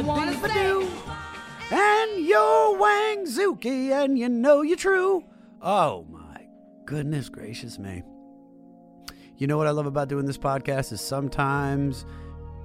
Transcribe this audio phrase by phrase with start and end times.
[0.00, 0.88] I want to say.
[1.70, 5.24] And you're Wang Zuki, and you know you're true.
[5.60, 6.46] Oh my
[6.86, 8.02] goodness gracious me.
[9.36, 12.06] You know what I love about doing this podcast is sometimes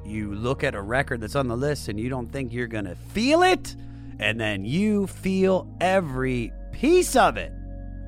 [0.05, 2.85] you look at a record that's on the list and you don't think you're going
[2.85, 3.75] to feel it,
[4.17, 7.51] and then you feel every piece of it.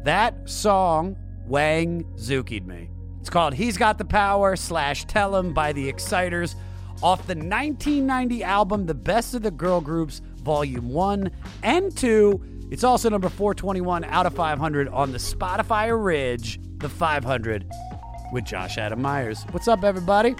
[0.05, 2.91] That song, Wang Zuki'd me.
[3.19, 6.55] It's called He's Got the Power slash Tell Him by the Exciters
[7.03, 11.31] off the 1990 album The Best of the Girl Groups, Volume 1
[11.63, 12.67] and 2.
[12.71, 17.65] It's also number 421 out of 500 on the Spotify Ridge, the 500
[18.33, 19.43] with Josh Adam Meyers.
[19.51, 20.35] What's up, everybody?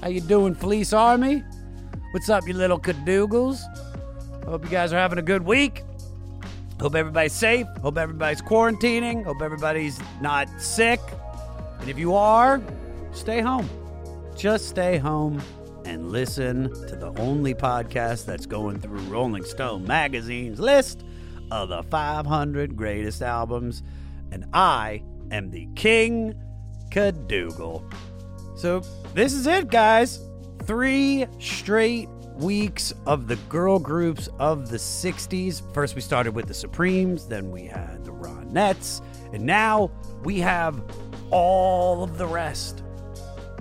[0.00, 1.44] How you doing, Fleece Army?
[2.12, 3.60] What's up, you little cadoogles?
[4.44, 5.82] Hope you guys are having a good week.
[6.80, 7.66] Hope everybody's safe.
[7.82, 9.24] Hope everybody's quarantining.
[9.24, 11.00] Hope everybody's not sick.
[11.80, 12.60] And if you are,
[13.12, 13.68] stay home.
[14.36, 15.40] Just stay home
[15.84, 21.04] and listen to the only podcast that's going through Rolling Stone magazine's list
[21.50, 23.82] of the 500 greatest albums.
[24.32, 26.34] And I am the King
[26.90, 27.82] Cadougal.
[28.56, 28.80] So
[29.14, 30.20] this is it, guys.
[30.64, 35.62] Three straight weeks of the girl groups of the 60s.
[35.74, 39.90] First, we started with the Supremes, then we had the Ronettes, and now
[40.24, 40.82] we have
[41.30, 42.82] all of the rest.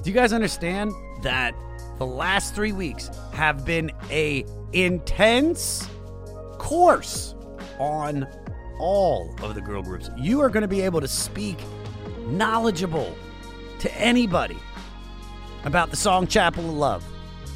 [0.01, 1.55] Do you guys understand that
[1.97, 5.87] the last three weeks have been a intense
[6.57, 7.35] course
[7.79, 8.27] on
[8.79, 10.09] all of the girl groups?
[10.17, 11.57] You are going to be able to speak
[12.27, 13.15] knowledgeable
[13.79, 14.57] to anybody
[15.65, 17.05] about the song Chapel of Love.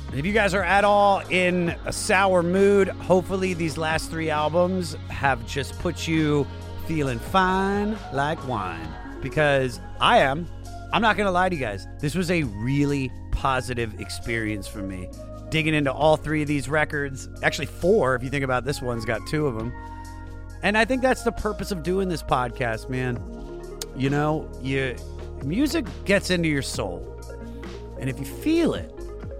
[0.09, 4.29] And if you guys are at all in a sour mood, hopefully these last three
[4.29, 6.47] albums have just put you
[6.85, 8.87] feeling fine like wine.
[9.21, 10.47] Because I am.
[10.93, 11.85] I'm not going to lie to you guys.
[11.99, 15.09] This was a really positive experience for me.
[15.49, 19.05] Digging into all three of these records, actually, four, if you think about this one's
[19.05, 19.71] got two of them.
[20.63, 23.21] And I think that's the purpose of doing this podcast, man.
[23.95, 24.95] You know, you
[25.43, 27.03] music gets into your soul.
[27.99, 28.91] And if you feel it,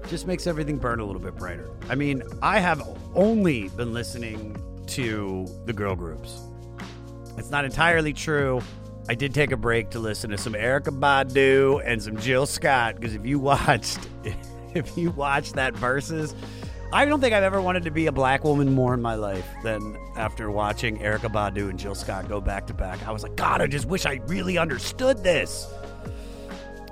[0.04, 1.70] it just makes everything burn a little bit brighter.
[1.90, 4.56] I mean, I have only been listening
[4.88, 6.40] to the girl groups.
[7.38, 8.62] It's not entirely true.
[9.10, 12.96] I did take a break to listen to some Erykah Badu and some Jill Scott
[12.96, 14.00] because if you watched,
[14.74, 16.34] if you watched that Verzuz,
[16.92, 19.48] I don't think I've ever wanted to be a black woman more in my life
[19.64, 23.06] than after watching Erykah Badu and Jill Scott go back to back.
[23.08, 25.68] I was like, God, I just wish I really understood this.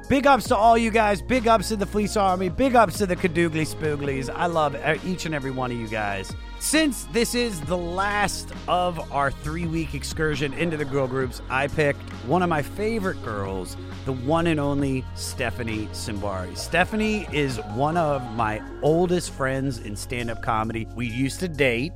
[0.07, 1.21] Big ups to all you guys.
[1.21, 2.49] Big ups to the Fleece Army.
[2.49, 4.29] Big ups to the Cadoogly Spooglies.
[4.33, 6.31] I love each and every one of you guys.
[6.65, 11.67] Since this is the last of our three week excursion into the girl groups, I
[11.67, 16.57] picked one of my favorite girls, the one and only Stephanie Simbari.
[16.57, 20.87] Stephanie is one of my oldest friends in stand up comedy.
[20.95, 21.93] We used to date.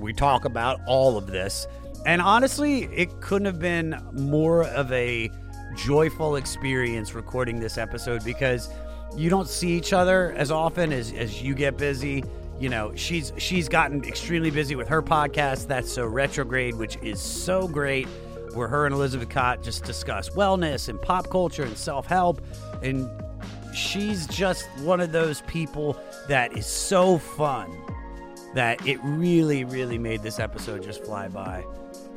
[0.00, 1.66] We talk about all of this.
[2.06, 5.30] And honestly, it couldn't have been more of a
[5.76, 8.70] joyful experience recording this episode because
[9.18, 12.24] you don't see each other as often as, as you get busy.
[12.62, 17.20] You know, she's she's gotten extremely busy with her podcast, That's So Retrograde, which is
[17.20, 18.06] so great,
[18.54, 22.40] where her and Elizabeth Kott just discuss wellness and pop culture and self-help.
[22.80, 23.10] And
[23.74, 27.76] she's just one of those people that is so fun
[28.54, 31.64] that it really, really made this episode just fly by.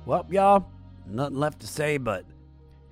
[0.07, 0.67] Well, y'all,
[1.07, 2.25] nothing left to say but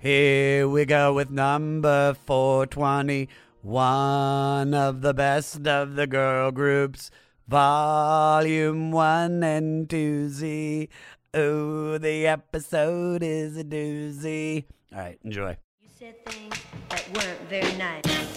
[0.05, 3.29] here we go with number 420,
[3.63, 7.11] one of the best of the girl groups,
[7.49, 10.89] volume 1 and 2Z
[11.37, 14.67] Oh, the episode is a doozy.
[14.93, 15.57] All right, enjoy.
[15.83, 16.55] You said things
[16.91, 18.34] that weren't very nice.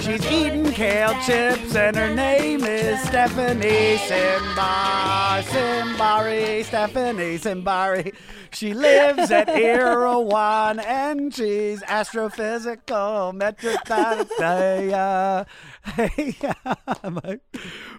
[0.00, 5.42] She's eating kale chips and her name is Stephanie Simbari.
[5.42, 8.14] Simbari, Stephanie Simbari.
[8.50, 15.46] She lives at Erewhon and she's astrophysical metropolitan.
[15.84, 16.34] Hey,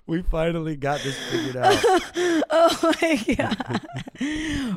[0.07, 1.85] we finally got this figured out.
[2.53, 3.81] Oh my god!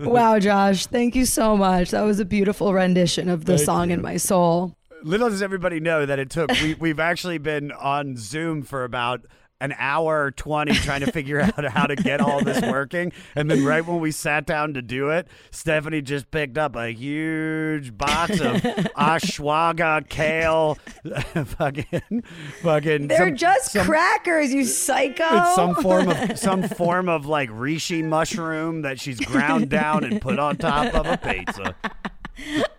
[0.07, 1.91] wow, Josh, thank you so much.
[1.91, 3.95] That was a beautiful rendition of the Thank song you.
[3.95, 4.77] in my soul.
[5.05, 6.51] Little does everybody know that it took.
[6.51, 9.27] We, we've actually been on Zoom for about
[9.61, 13.13] an hour 20 trying to figure out how to get all this working.
[13.37, 16.89] And then right when we sat down to do it, Stephanie just picked up a
[16.93, 18.57] huge box of
[18.97, 20.77] ashwagandha, kale,
[21.45, 22.23] fucking,
[22.63, 23.09] fucking.
[23.09, 25.25] They're some- just some- crackers, you psycho.
[25.31, 30.21] It's some form of some form of like reishi mushroom that she's ground down and
[30.21, 31.77] put on top of a pizza.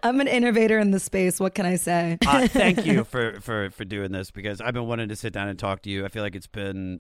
[0.04, 1.40] I'm an innovator in the space.
[1.40, 2.18] What can I say?
[2.26, 5.48] uh, thank you for, for for doing this because I've been wanting to sit down
[5.48, 6.06] and talk to you.
[6.06, 7.00] I feel like it's been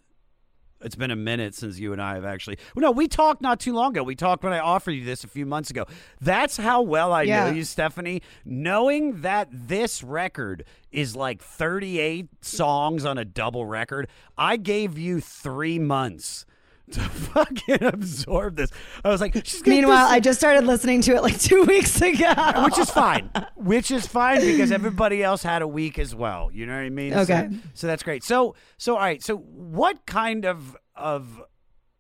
[0.82, 2.58] it's been a minute since you and I have actually.
[2.76, 4.04] Well, no, we talked not too long ago.
[4.04, 5.86] We talked when I offered you this a few months ago.
[6.22, 7.46] That's how well I Yeah.
[7.46, 8.22] know you, Stephanie.
[8.44, 14.08] Knowing that this record is like 38 songs on a double record,
[14.38, 16.46] I gave you three months.
[16.92, 18.70] To fucking absorb this,
[19.04, 19.34] I was like.
[19.46, 22.34] She's Meanwhile, I just started listening to it like two weeks ago.
[22.64, 23.30] which is fine.
[23.56, 26.50] Which is fine because everybody else had a week as well.
[26.54, 27.14] You know what I mean?
[27.14, 27.50] So- Okay.
[27.74, 28.24] So, that's great.
[28.24, 29.22] So so all right.
[29.24, 31.42] So what kind of of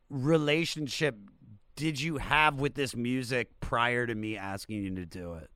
[0.09, 1.17] relationship
[1.75, 5.49] did you have with this music prior to me asking you to do it?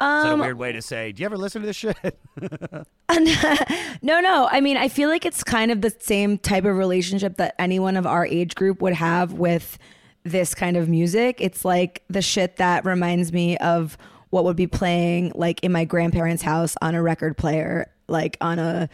[0.00, 1.10] Is that a Um, weird way to say?
[1.12, 1.96] Do you ever listen to this shit?
[4.02, 4.48] no, no.
[4.50, 7.96] I mean, I feel like it's kind of the same type of relationship that anyone
[7.96, 9.78] of our age group would have with
[10.24, 11.38] this kind of music.
[11.40, 13.96] It's like the shit that reminds me of
[14.30, 18.58] what would be playing like in my grandparents' house on a record player, like on
[18.58, 18.88] a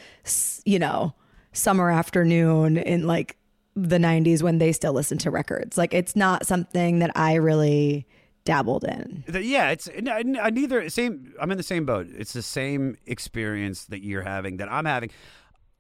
[0.65, 1.13] you know,
[1.53, 3.37] summer afternoon in like
[3.77, 5.77] the 90s when they still listened to records.
[5.77, 8.07] Like it's not something that I really
[8.45, 9.25] dabbled in.
[9.29, 11.35] Yeah, it's neither same.
[11.41, 12.07] I'm in the same boat.
[12.17, 15.11] It's the same experience that you're having that I'm having.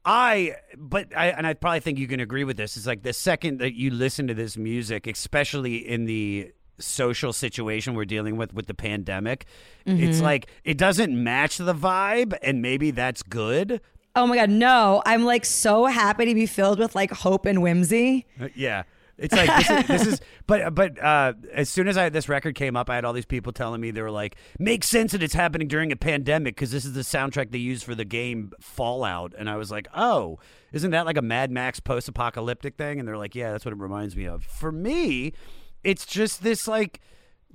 [0.06, 2.76] I, but I, and I probably think you can agree with this.
[2.76, 7.94] It's like the second that you listen to this music, especially in the social situation
[7.94, 9.46] we're dealing with with the pandemic,
[9.87, 13.81] it's like it doesn't match the vibe, and maybe that's good.
[14.17, 15.02] Oh my God, no.
[15.06, 18.26] I'm like so happy to be filled with like hope and whimsy.
[18.40, 18.82] Uh, Yeah.
[19.16, 22.55] It's like this is, this is but but uh, as soon as I this record
[22.55, 25.22] came up, I had all these people telling me they were like, "Makes sense that
[25.22, 28.52] it's happening during a pandemic because this is the soundtrack they use for the game
[28.61, 30.38] Fallout." And I was like, "Oh,
[30.72, 33.78] isn't that like a Mad Max post-apocalyptic thing?" And they're like, "Yeah, that's what it
[33.78, 35.32] reminds me of." For me,
[35.84, 37.00] it's just this like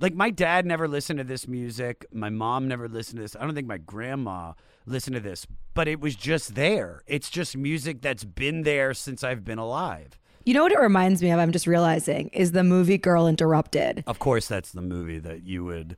[0.00, 2.06] like my dad never listened to this music.
[2.12, 3.36] My mom never listened to this.
[3.36, 4.54] I don't think my grandma
[4.86, 7.02] listened to this, but it was just there.
[7.06, 10.18] It's just music that's been there since I've been alive.
[10.44, 11.38] You know what it reminds me of?
[11.38, 14.04] I'm just realizing is the movie Girl Interrupted.
[14.06, 15.96] Of course, that's the movie that you would.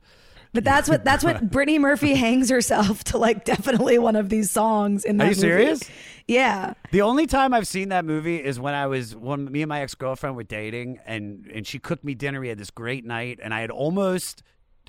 [0.53, 4.51] But that's what that's what Brittany Murphy hangs herself to like definitely one of these
[4.51, 5.41] songs in that Are you movie.
[5.41, 5.81] serious?
[6.27, 6.73] Yeah.
[6.91, 9.81] The only time I've seen that movie is when I was when me and my
[9.81, 12.39] ex girlfriend were dating, and and she cooked me dinner.
[12.39, 14.43] We had this great night, and I had almost.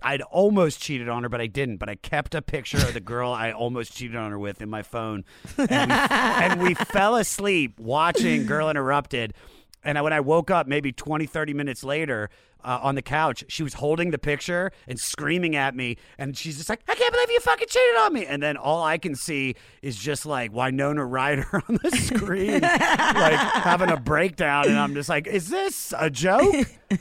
[0.05, 1.79] I'd almost cheated on her, but I didn't.
[1.79, 4.69] But I kept a picture of the girl I almost cheated on her with in
[4.69, 5.25] my phone,
[5.57, 9.35] and we, and we fell asleep watching Girl Interrupted.
[9.83, 12.31] And I, when I woke up, maybe 20, 30 minutes later,
[12.65, 15.97] uh, on the couch, she was holding the picture and screaming at me.
[16.19, 18.27] And she's just like, I can't believe you fucking cheated on me.
[18.27, 23.39] And then all I can see is just like Winona Ryder on the screen, like
[23.39, 24.69] having a breakdown.
[24.69, 26.67] And I'm just like, is this a joke?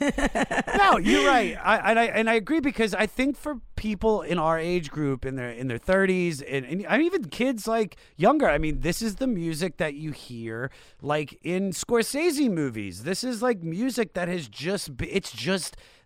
[0.76, 1.56] no, you're right.
[1.62, 5.24] I, and I and I agree because I think for people in our age group,
[5.24, 8.80] in their in their 30s, and, and I mean, even kids like younger, I mean,
[8.80, 10.70] this is the music that you hear
[11.02, 13.04] like in Scorsese movies.
[13.04, 15.53] This is like music that has just it's just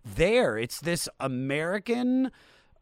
[0.05, 0.57] there.
[0.57, 2.31] It's this American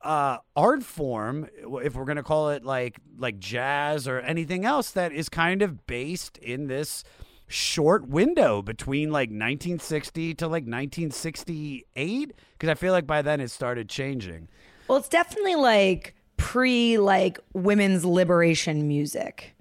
[0.02, 1.48] uh, art form,
[1.84, 5.88] if we're gonna call it like like jazz or anything else, that is kind of
[5.88, 7.04] based in this
[7.48, 13.50] short window between like 1960 to like 1968 because I feel like by then it
[13.50, 14.50] started changing.
[14.88, 19.56] Well, it's definitely like pre like women's liberation music.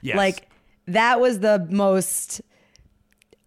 [0.00, 0.16] Yes.
[0.16, 0.48] Like
[0.86, 2.40] that was the most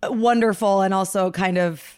[0.04, 1.97] wonderful and also kind of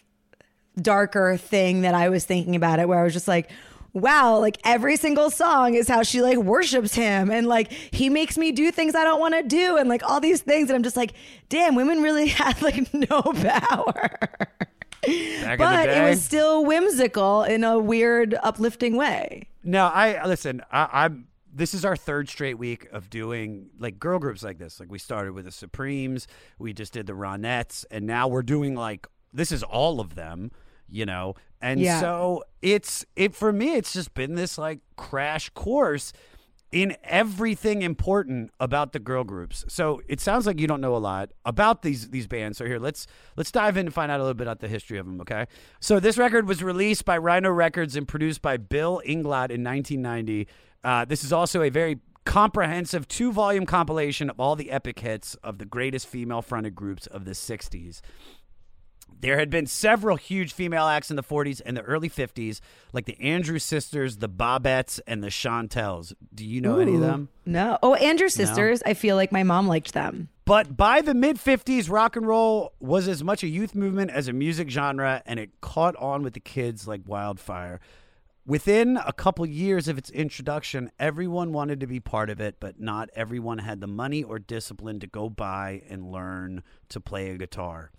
[0.82, 3.50] darker thing that I was thinking about it where I was just like
[3.92, 8.38] wow like every single song is how she like worships him and like he makes
[8.38, 10.84] me do things I don't want to do and like all these things and I'm
[10.84, 11.12] just like
[11.48, 14.18] damn women really had like no power
[15.02, 19.48] Back in the but it was still whimsical in a weird, uplifting way.
[19.64, 20.62] No, I listen.
[20.70, 21.26] I, I'm.
[21.52, 24.78] This is our third straight week of doing like girl groups like this.
[24.78, 28.74] Like we started with the Supremes, we just did the Ronettes, and now we're doing
[28.74, 30.50] like this is all of them.
[30.90, 32.00] You know, and Yeah.
[32.00, 33.74] so it's it for me.
[33.76, 36.12] It's just been this like crash course
[36.72, 39.64] in everything important about the girl groups.
[39.66, 42.58] So it sounds like you don't know a lot about these these bands.
[42.58, 43.06] So here, let's
[43.36, 45.20] let's dive in and find out a little bit about the history of them.
[45.22, 45.46] Okay.
[45.80, 50.46] So this record was released by Rhino Records and produced by Bill Inglot in 1990.
[50.84, 55.34] Uh, this is also a very comprehensive two volume compilation of all the epic hits
[55.42, 58.00] of the greatest female fronted groups of the 60s.
[59.20, 62.60] There had been several huge female acts in the 40s and the early 50s,
[62.94, 66.14] like the Andrews Sisters, the Bobbettes, and the Chantels.
[66.34, 67.28] Do you know any of them?
[67.44, 67.78] No.
[67.82, 68.82] Oh, Andrew Sisters.
[68.86, 70.30] I feel like my mom liked them.
[70.46, 74.26] But by the mid 50s, rock and roll was as much a youth movement as
[74.26, 77.78] a music genre, and it caught on with the kids like wildfire.
[78.46, 82.80] Within a couple years of its introduction, everyone wanted to be part of it, but
[82.80, 87.36] not everyone had the money or discipline to go buy and learn to play a
[87.36, 87.90] guitar.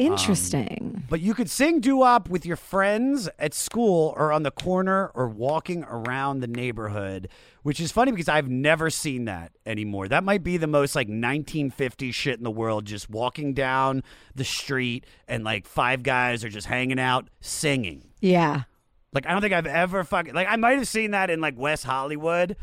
[0.00, 0.92] Interesting.
[0.96, 4.50] Um, but you could sing doo wop with your friends at school or on the
[4.50, 7.28] corner or walking around the neighborhood,
[7.62, 10.08] which is funny because I've never seen that anymore.
[10.08, 14.02] That might be the most like 1950s shit in the world, just walking down
[14.34, 18.08] the street and like five guys are just hanging out singing.
[18.20, 18.62] yeah.
[19.12, 21.58] Like, I don't think I've ever fucking, like, I might have seen that in like
[21.58, 22.54] West Hollywood.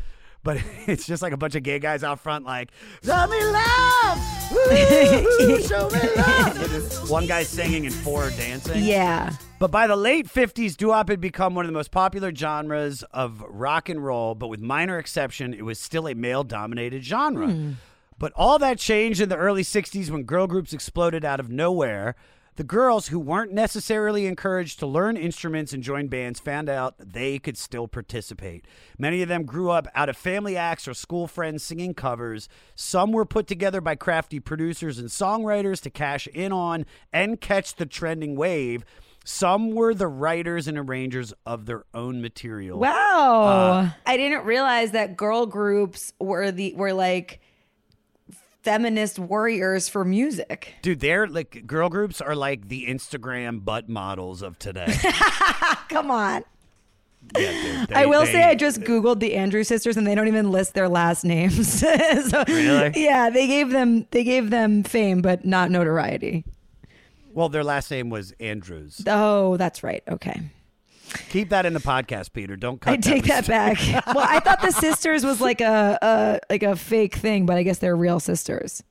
[0.42, 2.70] But it's just like a bunch of gay guys out front, like,
[3.04, 4.18] show me love,
[5.66, 7.10] show me love.
[7.10, 8.84] One guy singing and four dancing.
[8.84, 9.32] Yeah.
[9.58, 13.42] But by the late 50s, doo-wop had become one of the most popular genres of
[13.48, 17.48] rock and roll, but with minor exception, it was still a male-dominated genre.
[17.48, 17.72] Hmm.
[18.18, 22.14] But all that changed in the early 60s when girl groups exploded out of nowhere.
[22.58, 27.38] The girls who weren't necessarily encouraged to learn instruments and join bands found out they
[27.38, 28.66] could still participate.
[28.98, 32.48] Many of them grew up out of family acts or school friends singing covers.
[32.74, 37.76] Some were put together by crafty producers and songwriters to cash in on and catch
[37.76, 38.84] the trending wave.
[39.24, 42.80] Some were the writers and arrangers of their own material.
[42.80, 43.42] Wow.
[43.42, 47.40] Uh, I didn't realize that girl groups were the were like
[48.68, 50.74] feminist warriors for music.
[50.82, 54.94] Dude, they're like girl groups are like the Instagram butt models of today.
[55.88, 56.44] Come on.
[57.36, 60.28] Yeah, dude, I will they- say I just googled the Andrew sisters and they don't
[60.28, 61.80] even list their last names.
[61.80, 62.92] so, Really?
[62.94, 66.44] Yeah, they gave them they gave them fame but not notoriety.
[67.32, 69.02] Well, their last name was Andrews.
[69.06, 70.02] Oh, that's right.
[70.08, 70.42] Okay.
[71.30, 72.56] Keep that in the podcast, Peter.
[72.56, 73.78] Don't cut I take that back.
[74.14, 77.62] well, I thought the sisters was like a, a like a fake thing, but I
[77.62, 78.82] guess they're real sisters.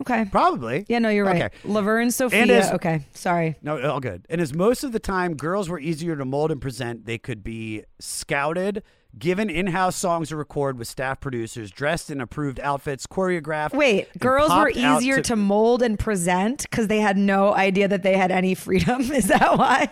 [0.00, 0.24] Okay.
[0.30, 0.86] Probably.
[0.88, 1.42] Yeah, no, you're right.
[1.42, 1.54] Okay.
[1.64, 2.40] Laverne, Sophia.
[2.40, 3.56] And as- okay, sorry.
[3.62, 4.24] No, uh, all good.
[4.30, 7.44] And as most of the time girls were easier to mold and present, they could
[7.44, 8.82] be scouted,
[9.18, 13.74] given in-house songs to record with staff producers, dressed in approved outfits, choreographed.
[13.74, 18.16] Wait, girls were easier to, mold and present because they had no idea that they
[18.16, 19.00] had any freedom.
[19.12, 19.90] Is that why?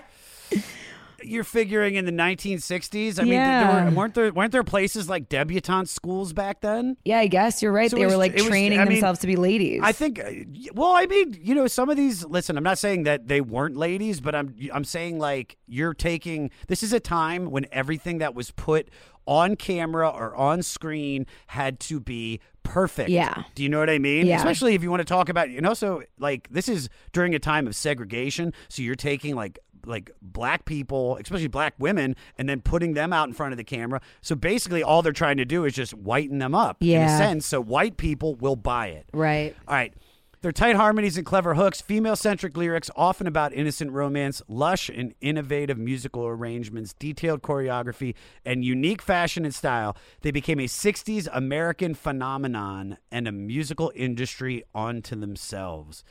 [1.23, 3.19] You're figuring in the 1960s.
[3.19, 6.97] I mean, there were, weren't there weren't there places like debutante schools back then?
[7.05, 7.91] Yeah, I guess you're right.
[7.91, 9.81] So they was- were like it was- training mean, themselves to be ladies.
[9.83, 10.21] I think.
[10.21, 10.31] uh,
[10.75, 12.25] Well, I mean, you know, some of these.
[12.25, 16.51] Listen, I'm not saying that they weren't ladies, but I'm I'm saying like you're taking.
[16.69, 18.89] This is a time when everything that was put
[19.27, 23.11] on camera or on screen had to be perfect.
[23.11, 23.43] Yeah.
[23.55, 24.27] Do you know what I mean?
[24.27, 24.37] Yeah.
[24.39, 27.39] Especially if you want to talk about, you know, so like this is during a
[27.39, 32.61] time of segregation, so you're taking like like black people, especially black women, and then
[32.61, 34.01] putting them out in front of the camera.
[34.21, 37.03] So basically, all they're trying to do is just whiten them up yeah.
[37.03, 39.09] in a sense, so white people will buy it.
[39.13, 39.55] right.
[39.67, 39.95] All right.
[40.41, 45.13] Their tight harmonies and clever hooks, female centric lyrics, often about innocent romance, lush and
[45.21, 49.97] innovative musical arrangements, detailed choreography, and unique fashion and style.
[50.21, 56.05] They became a 60s American phenomenon and a musical industry unto themselves.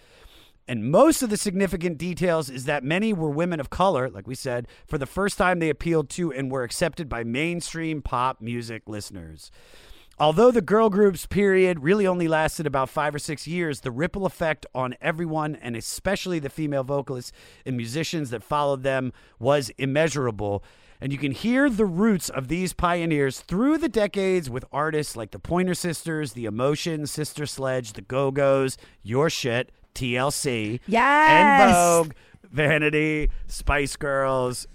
[0.67, 4.35] And most of the significant details is that many were women of color, like we
[4.35, 4.67] said.
[4.85, 9.49] For the first time, they appealed to and were accepted by mainstream pop music listeners.
[10.19, 14.25] Although the girl groups period really only lasted about five or six years, the ripple
[14.25, 17.31] effect on everyone, and especially the female vocalists
[17.67, 20.63] and musicians that followed them, was immeasurable.
[20.99, 25.29] And you can hear the roots of these pioneers through the decades with artists like
[25.29, 31.31] the Pointer Sisters, the Emotions, Sister Sledge, the Go Go's, Your Shit, TLC, Yes.
[31.31, 32.13] En Vogue,
[32.51, 34.67] Vanity, Spice Girls,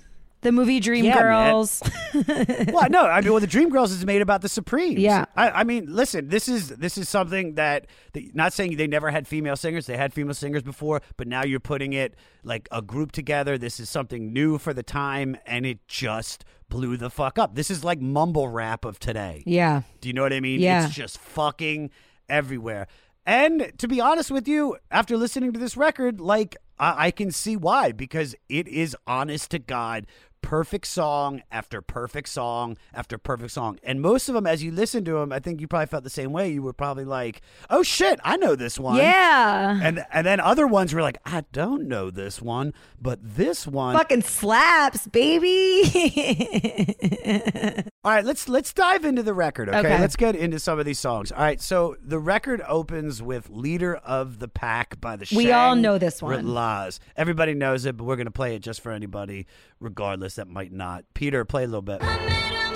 [0.43, 1.19] The movie Dream Yeah.
[1.21, 1.81] Girls.
[2.15, 4.99] well, no, I mean, well, the Dream Girls is made about the Supremes.
[4.99, 5.25] Yeah.
[5.37, 9.11] I, I mean, listen, this is this is something that, that not saying they never
[9.11, 9.87] had female singers.
[9.87, 13.57] They had female singers before, but now you're putting it like a group together.
[13.57, 17.55] This is something new for the time, and it just blew the fuck up.
[17.55, 19.43] This is like mumble rap of today.
[19.47, 19.83] yeah.
[20.01, 20.59] Do you know what I mean?
[20.61, 20.87] Yeah.
[20.87, 21.91] It's just fucking
[22.29, 22.87] everywhere.
[23.25, 27.31] And to be honest with you, after listening to this record, like I, I can
[27.31, 30.07] see why because it is honest to God,
[30.43, 33.79] perfect song after perfect song after perfect song.
[33.83, 36.11] And most of them, as you listen to them, I think you probably felt the
[36.11, 36.51] same way.
[36.53, 39.81] You were probably like, "Oh shit, I know this one." Yeah.
[39.83, 43.97] And and then other ones were like, "I don't know this one, but this one."
[43.97, 45.83] Fucking slaps, baby.
[48.05, 49.69] All right, let's let's dive into the record.
[49.69, 49.79] Okay?
[49.79, 49.99] Okay.
[50.01, 51.31] let's get into some of these songs.
[51.31, 55.77] All right, so the record opens with "Leader of the Pack" by the We all
[55.77, 56.47] know this one.
[56.49, 56.99] Laws.
[57.17, 59.47] Everybody knows it, but we're gonna play it just for anybody,
[59.83, 61.05] regardless that might not.
[61.15, 62.03] Peter, play a little bit.
[62.03, 62.73] I met him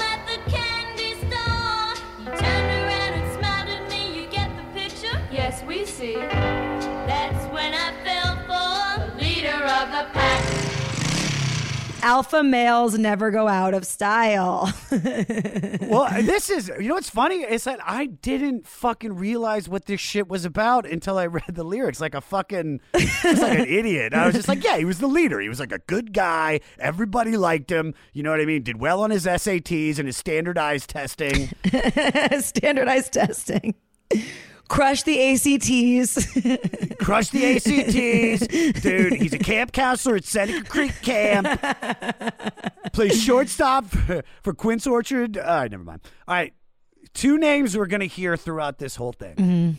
[12.07, 14.73] Alpha males never go out of style.
[15.87, 20.01] Well, this is you know what's funny It's that I didn't fucking realize what this
[20.01, 22.01] shit was about until I read the lyrics.
[22.01, 24.15] Like a fucking, just like an idiot.
[24.15, 25.41] I was just like, yeah, he was the leader.
[25.41, 26.61] He was like a good guy.
[26.79, 27.95] Everybody liked him.
[28.13, 28.63] You know what I mean?
[28.63, 31.51] Did well on his SATs and his standardized testing.
[32.41, 33.75] Standardized testing.
[34.69, 36.27] Crush the ACTs.
[36.99, 38.81] Crush the ACTs.
[38.83, 41.61] Dude, he's a camp counselor at Seneca Creek Camp.
[42.93, 45.39] Plays shortstop for, for Quince Orchard.
[45.39, 46.01] All right, never mind.
[46.27, 46.53] All right.
[47.15, 49.71] Two names we're going to hear throughout this whole thing mm-hmm.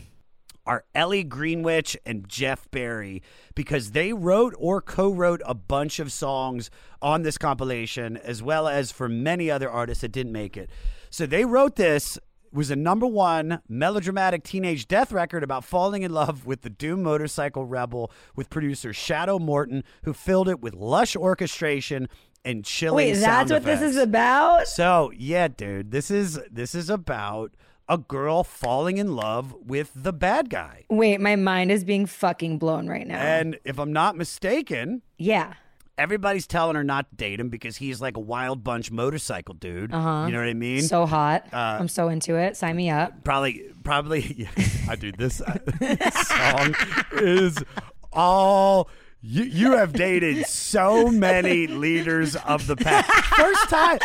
[0.66, 3.22] are Ellie Greenwich and Jeff Barry
[3.54, 8.66] because they wrote or co wrote a bunch of songs on this compilation, as well
[8.66, 10.70] as for many other artists that didn't make it.
[11.10, 12.18] So they wrote this
[12.52, 17.02] was a number one melodramatic teenage death record about falling in love with the Doom
[17.02, 22.08] motorcycle rebel with producer Shadow Morton, who filled it with lush orchestration
[22.44, 22.96] and chilling.
[22.96, 24.66] Wait, that's what this is about?
[24.68, 27.52] So yeah, dude, this is this is about
[27.88, 30.84] a girl falling in love with the bad guy.
[30.90, 33.18] Wait, my mind is being fucking blown right now.
[33.18, 35.54] And if I'm not mistaken, yeah.
[35.98, 39.92] Everybody's telling her not to date him because he's like a wild bunch motorcycle dude.
[39.92, 40.24] Uh-huh.
[40.26, 40.82] You know what I mean?
[40.82, 41.46] So hot.
[41.52, 42.56] Uh, I'm so into it.
[42.56, 43.24] Sign me up.
[43.24, 44.48] probably, probably.
[44.88, 45.42] I do this,
[45.80, 46.74] this song
[47.12, 47.58] is
[48.12, 48.88] all.
[49.20, 53.04] You you have dated so many leaders of the pack.
[53.04, 53.98] First time.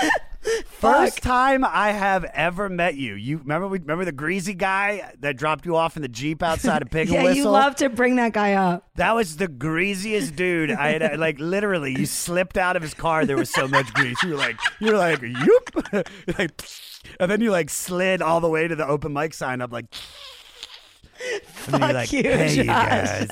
[0.65, 3.15] First time I have ever met you.
[3.15, 6.81] You remember we remember the greasy guy that dropped you off in the Jeep outside
[6.81, 7.37] of Pig Yeah, Whistle?
[7.37, 8.89] you love to bring that guy up.
[8.95, 10.71] That was the greasiest dude.
[10.71, 11.97] I had uh, like literally.
[11.97, 13.25] You slipped out of his car.
[13.25, 14.21] There was so much grease.
[14.23, 16.61] You were like, you were like, yoop, like,
[17.19, 19.85] and then you like slid all the way to the open mic sign up, like.
[21.65, 23.29] And then you're like, you, hey, you guys.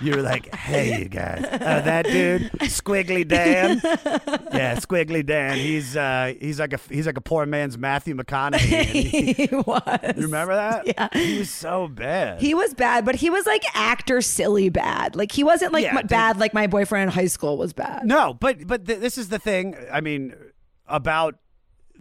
[0.00, 1.44] You're like, hey, you guys.
[1.44, 3.80] Uh, that dude, Squiggly Dan.
[3.82, 5.56] Yeah, Squiggly Dan.
[5.56, 8.84] He's uh, he's like a he's like a poor man's Matthew McConaughey.
[8.84, 9.82] He- he was.
[10.16, 10.86] you remember that?
[10.86, 11.08] Yeah.
[11.12, 12.40] He was so bad.
[12.40, 15.16] He was bad, but he was like actor silly bad.
[15.16, 18.04] Like he wasn't like Yeah, m- bad like my boyfriend in high school was bad.
[18.06, 19.76] No, but but th- this is the thing.
[19.92, 20.34] I mean,
[20.86, 21.36] about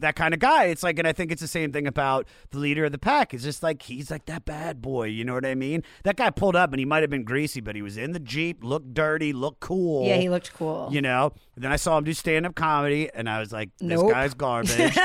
[0.02, 0.66] that kind of guy.
[0.66, 3.34] It's like, and I think it's the same thing about the leader of the pack.
[3.34, 5.06] It's just like he's like that bad boy.
[5.06, 5.84] You know what I mean?
[6.04, 8.20] That guy pulled up, and he might have been greasy, but he was in the
[8.20, 10.08] jeep, looked dirty, looked cool.
[10.08, 10.90] Yeah, he looked cool.
[10.92, 11.34] You know.
[11.58, 14.12] Then I saw him do stand up comedy, and I was like, this Nope.
[14.12, 14.78] guy's garbage.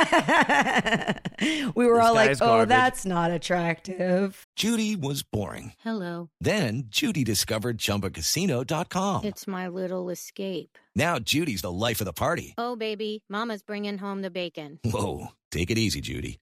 [1.74, 5.72] we were This all like, "Oh, garbage." that's not attractive." Judy was boring.
[5.80, 6.30] Hello.
[6.40, 9.24] Then Judy discovered ChumbaCasino.com.
[9.24, 10.78] It's my little escape.
[10.94, 12.54] Now Judy's the life of the party.
[12.56, 14.78] Oh, baby, Mama's bringing home the bacon.
[14.84, 16.38] Whoa, take it easy, Judy.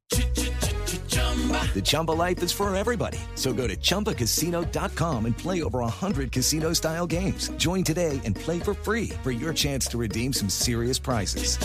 [1.75, 3.18] The Chumba life is for everybody.
[3.35, 7.51] So go to ChumbaCasino.com and play over 100 casino-style games.
[7.57, 11.59] Join today and play for free for your chance to redeem some serious prizes.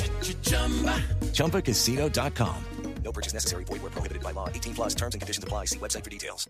[1.34, 2.64] ChumbaCasino.com.
[3.04, 3.64] No purchase necessary.
[3.64, 4.50] Void where prohibited by law.
[4.50, 5.66] 18 plus terms and conditions apply.
[5.66, 6.48] See website for details.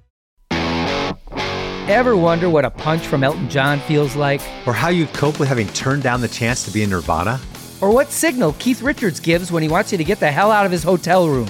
[1.90, 4.42] Ever wonder what a punch from Elton John feels like?
[4.66, 7.40] Or how you'd cope with having turned down the chance to be in Nirvana?
[7.82, 10.66] Or what signal Keith Richards gives when he wants you to get the hell out
[10.66, 11.50] of his hotel room?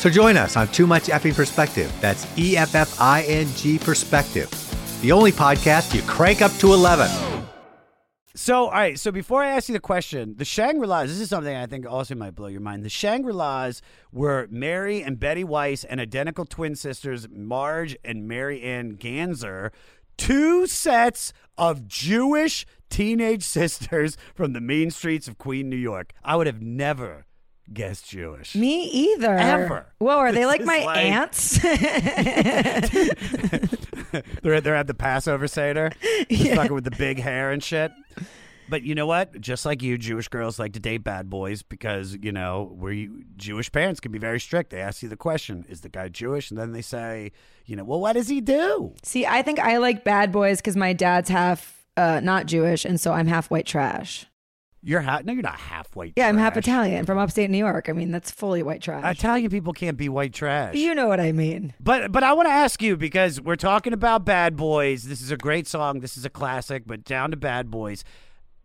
[0.00, 1.94] So join us on Too Much Effing Perspective.
[2.00, 4.48] That's E F F I N G Perspective.
[5.02, 7.10] The only podcast you crank up to 11.
[8.34, 8.98] So, all right.
[8.98, 11.86] So, before I ask you the question, the Shangri La's, this is something I think
[11.86, 12.82] also might blow your mind.
[12.82, 18.62] The Shangri La's were Mary and Betty Weiss and identical twin sisters, Marge and Mary
[18.62, 19.70] Ann Ganser,
[20.16, 26.14] two sets of Jewish teenage sisters from the mean streets of Queen, New York.
[26.24, 27.26] I would have never
[27.72, 28.54] guessed Jewish.
[28.54, 29.34] Me either.
[29.34, 29.86] Ever.
[29.98, 31.58] Whoa, are they This like my like- aunts?
[34.42, 35.90] they're they're at the Passover Seder,
[36.30, 37.92] just fucking with the big hair and shit.
[38.68, 39.40] But you know what?
[39.40, 43.72] Just like you, Jewish girls like to date bad boys because you know we Jewish
[43.72, 44.70] parents can be very strict.
[44.70, 47.32] They ask you the question, "Is the guy Jewish?" and then they say,
[47.66, 50.76] "You know, well, what does he do?" See, I think I like bad boys because
[50.76, 54.26] my dad's half uh, not Jewish, and so I'm half white trash.
[54.82, 55.24] You're half.
[55.24, 56.14] No, you're not half white.
[56.16, 56.64] Yeah, I'm half trash.
[56.64, 57.88] Italian from upstate New York.
[57.88, 59.04] I mean, that's fully white trash.
[59.18, 60.74] Italian people can't be white trash.
[60.74, 61.74] you know what I mean.
[61.80, 65.04] But but I want to ask you because we're talking about Bad Boys.
[65.04, 66.00] This is a great song.
[66.00, 66.84] This is a classic.
[66.86, 68.04] But down to Bad Boys.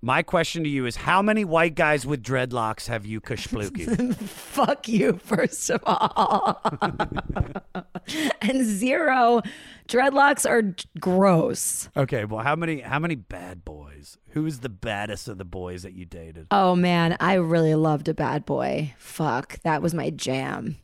[0.02, 4.14] My question to you is: How many white guys with dreadlocks have you kashplooky?
[4.16, 6.62] Fuck you, first of all.
[8.42, 9.42] and zero,
[9.88, 11.90] dreadlocks are gross.
[11.98, 13.85] okay, well, how many how many bad boys?
[14.30, 16.48] Who's the baddest of the boys that you dated?
[16.52, 18.94] Oh man, I really loved a bad boy.
[18.98, 20.78] Fuck, that was my jam.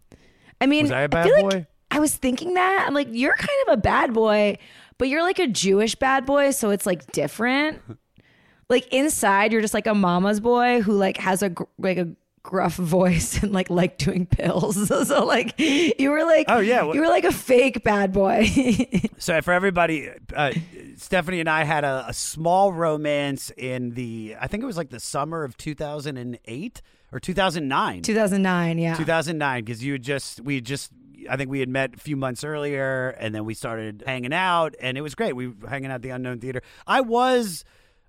[0.60, 1.68] I mean, Was I a bad like boy?
[1.90, 2.86] I was thinking that.
[2.88, 4.58] I'm like, you're kind of a bad boy,
[4.98, 7.82] but you're like a Jewish bad boy, so it's like different.
[8.70, 12.08] like inside, you're just like a mama's boy who like has a like a
[12.44, 14.88] gruff voice and like like doing pills.
[15.08, 18.48] so like you were like, Oh, yeah, well- you were like a fake bad boy.
[19.18, 20.52] So for everybody, uh,
[20.98, 24.90] Stephanie and I had a, a small romance in the I think it was like
[24.90, 28.02] the summer of 2008 or 2009.
[28.02, 28.96] 2009, yeah.
[28.96, 30.92] 2009 because you had just we had just
[31.30, 34.76] I think we had met a few months earlier and then we started hanging out
[34.82, 35.36] and it was great.
[35.36, 36.64] We were hanging out at the Unknown Theater.
[36.88, 37.64] I was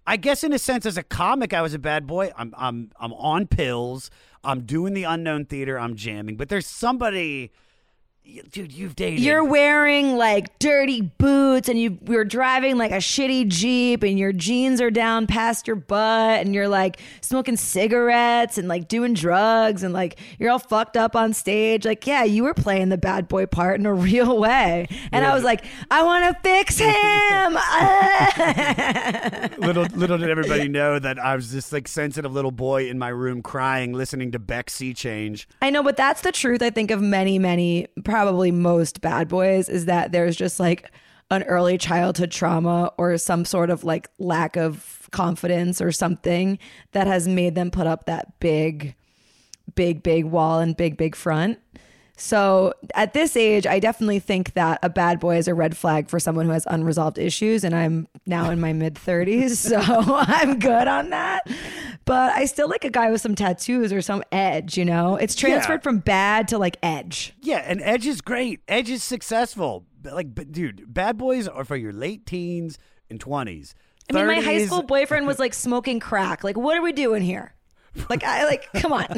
[0.06, 2.32] I guess in a sense as a comic I was a bad boy.
[2.36, 4.10] I'm I'm I'm on pills.
[4.44, 5.78] I'm doing the Unknown Theater.
[5.78, 6.36] I'm jamming.
[6.36, 7.52] But there's somebody
[8.50, 13.48] dude you've dated You're wearing like dirty boots and you you're driving like a shitty
[13.48, 18.68] Jeep and your jeans are down past your butt and you're like smoking cigarettes and
[18.68, 21.84] like doing drugs and like you're all fucked up on stage.
[21.84, 24.86] Like, yeah, you were playing the bad boy part in a real way.
[25.10, 27.58] And I was like, I want to fix him.
[29.66, 33.08] little little did everybody know that I was this like sensitive little boy in my
[33.08, 35.48] room crying listening to Beck Sea Change.
[35.60, 39.70] I know, but that's the truth, I think, of many, many, probably most bad boys
[39.70, 40.90] is that there's just like
[41.30, 46.58] an early childhood trauma or some sort of like lack of confidence or something
[46.90, 48.94] that has made them put up that big,
[49.74, 51.58] big, big wall and big, big front.
[52.18, 56.10] So at this age, I definitely think that a bad boy is a red flag
[56.10, 57.64] for someone who has unresolved issues.
[57.64, 61.48] And I'm now in my mid 30s, so I'm good on that.
[62.12, 65.16] But I still like a guy with some tattoos or some edge, you know?
[65.16, 65.80] It's transferred Yeah.
[65.80, 67.32] from bad to like edge.
[67.40, 68.60] Yeah, and Edge is great.
[68.68, 69.86] Edge is successful.
[70.04, 73.74] Like, but dude, bad boys are for your late teens and twenties.
[74.10, 76.44] I mean, my high school boyfriend was like smoking crack.
[76.44, 77.54] Like, what are we doing here?
[78.08, 79.04] Like, I like, come on.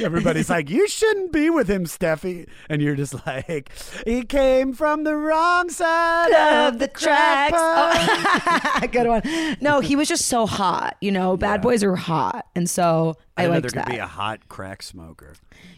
[0.00, 3.70] Everybody's like, you shouldn't be with him, Steffi, and you're just like,
[4.06, 6.32] he came from the wrong side
[6.68, 7.56] of the tracks.
[7.58, 9.22] Oh, good one.
[9.60, 10.96] No, he was just so hot.
[11.00, 13.88] You know, bad boys are hot, and so I, I, liked there could that.
[13.88, 15.34] be a hot crack smoker.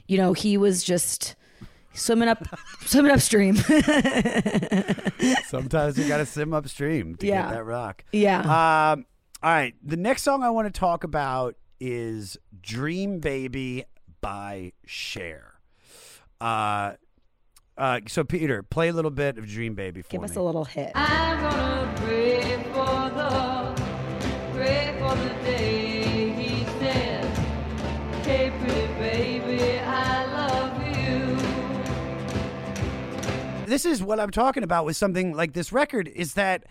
[0.06, 1.34] you know, he was just
[1.94, 2.42] swimming up,
[2.84, 3.56] swimming upstream.
[5.46, 7.42] Sometimes you got to swim upstream to Yeah.
[7.42, 8.04] get that rock.
[8.12, 8.92] Yeah.
[8.92, 9.06] Um,
[9.42, 9.74] all right.
[9.82, 13.84] The next song I want to talk about is Dream Baby
[14.20, 15.54] by Cher.
[16.40, 16.92] Uh,
[17.76, 20.26] uh, so, Peter, play a little bit of Dream Baby for Give me.
[20.26, 20.92] us a little hit.
[20.94, 22.40] I'm gonna pray
[22.72, 23.82] for the,
[24.52, 27.38] pray for the day he says,
[28.24, 30.86] Hey pretty baby, I love
[33.60, 33.66] you.
[33.66, 36.64] this is what I'm talking about with something like this record is that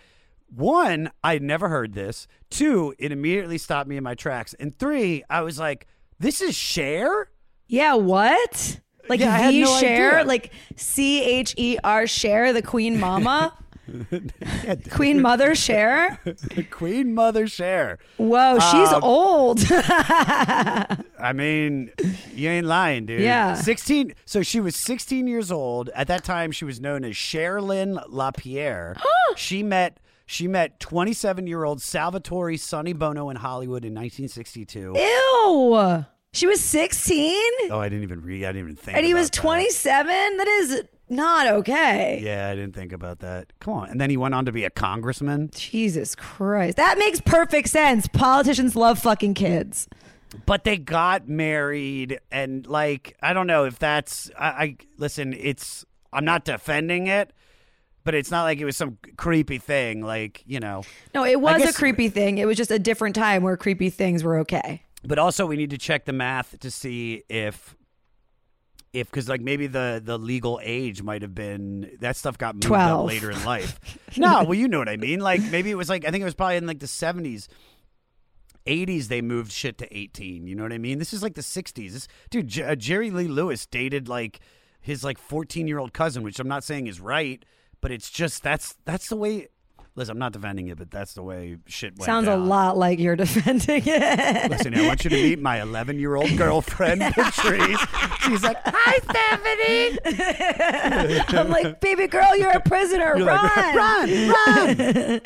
[0.54, 2.26] one, I never heard this.
[2.50, 4.54] Two, it immediately stopped me in my tracks.
[4.54, 5.86] And three, I was like,
[6.18, 7.30] this is Cher?
[7.68, 8.80] Yeah, what?
[9.08, 10.24] Like Yeah, the no Cher, idea.
[10.28, 13.56] like C H E R Cher, the Queen Mama,
[14.90, 16.20] Queen Mother Cher.
[16.70, 17.98] Queen Mother Cher.
[18.16, 19.60] Whoa, she's Um, old.
[19.70, 21.90] I mean,
[22.34, 23.20] you ain't lying, dude.
[23.22, 23.54] Yeah.
[23.54, 24.14] 16.
[24.24, 25.88] So she was 16 years old.
[25.94, 28.96] At that time, she was known as Cherilyn LaPierre.
[29.36, 29.98] she met
[30.32, 34.94] she met 27 year old Salvatore Sonny Bono in Hollywood in 1962.
[34.96, 36.04] Ew.
[36.34, 37.36] She was 16
[37.70, 38.44] Oh, I didn't even read.
[38.44, 38.96] I didn't even think.
[38.96, 39.42] and he was about that.
[39.42, 40.36] 27.
[40.38, 42.20] That is not okay.
[42.24, 43.52] Yeah, I didn't think about that.
[43.60, 43.90] Come on.
[43.90, 45.50] And then he went on to be a congressman.
[45.54, 46.78] Jesus Christ.
[46.78, 48.08] That makes perfect sense.
[48.08, 49.88] Politicians love fucking kids.
[50.46, 54.30] But they got married, and like I don't know if that's.
[54.38, 55.34] I, I listen.
[55.34, 55.84] It's.
[56.10, 57.34] I'm not defending it,
[58.04, 60.02] but it's not like it was some creepy thing.
[60.02, 60.82] Like you know.
[61.14, 62.38] No, it was a creepy thing.
[62.38, 64.82] It was just a different time where creepy things were okay.
[65.04, 67.74] But also, we need to check the math to see if.
[68.92, 72.64] If because like maybe the the legal age might have been that stuff got moved
[72.64, 73.00] 12.
[73.00, 73.80] up later in life.
[74.18, 75.20] no, well you know what I mean.
[75.20, 77.48] Like maybe it was like I think it was probably in like the seventies.
[78.66, 81.40] 80s they moved shit to 18 you know what i mean this is like the
[81.40, 84.38] 60s this dude J- uh, jerry lee lewis dated like
[84.80, 87.44] his like 14 year old cousin which i'm not saying is right
[87.82, 89.48] but it's just that's that's the way
[89.94, 92.98] listen i'm not defending it but that's the way shit went Sounds a lot like
[92.98, 94.50] you're defending it.
[94.50, 97.80] listen i want you to meet my 11 year old girlfriend patrice
[98.20, 99.98] she's like hi stephanie
[101.28, 103.16] I'm like, baby girl, you're a prisoner.
[103.16, 103.42] You're run.
[103.42, 105.20] like, run run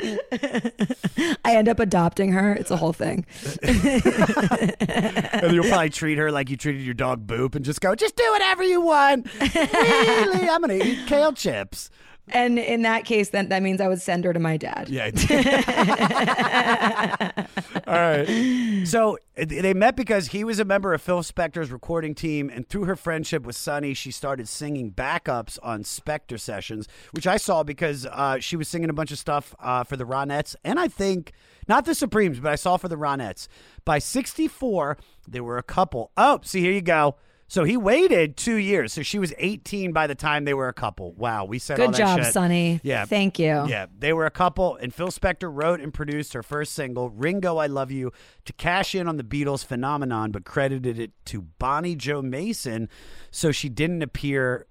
[1.45, 2.53] I end up adopting her.
[2.53, 3.25] It's a whole thing.
[3.61, 8.15] and you'll probably treat her like you treated your dog boop and just go just
[8.15, 11.89] do whatever you want really i'm gonna eat kale chips
[12.29, 14.89] And in that case, then that means I would send her to my dad.
[14.89, 15.05] Yeah.
[17.87, 18.85] All right.
[18.85, 22.83] So they met because he was a member of Phil Spector's recording team, and through
[22.85, 28.05] her friendship with Sonny, she started singing backups on Spector sessions, which I saw because
[28.05, 31.31] uh, she was singing a bunch of stuff uh, for the Ronettes, and I think
[31.67, 33.47] not the Supremes, but I saw for the Ronettes.
[33.85, 36.11] By '64, there were a couple.
[36.17, 37.15] Oh, see, here you go.
[37.49, 38.91] So he waited two years.
[38.91, 41.13] So she was 18 by the time they were a couple.
[41.13, 42.33] Wow, we said all Good job, shit.
[42.33, 42.81] Sonny.
[42.83, 43.65] Yeah, Thank you.
[43.67, 47.57] yeah, they were a couple, and Phil Spector wrote and produced her first single, Ringo,
[47.57, 48.11] I Love You,
[48.45, 52.89] to cash in on the Beatles phenomenon, but credited it to Bonnie Jo Mason
[53.31, 54.67] so she didn't appear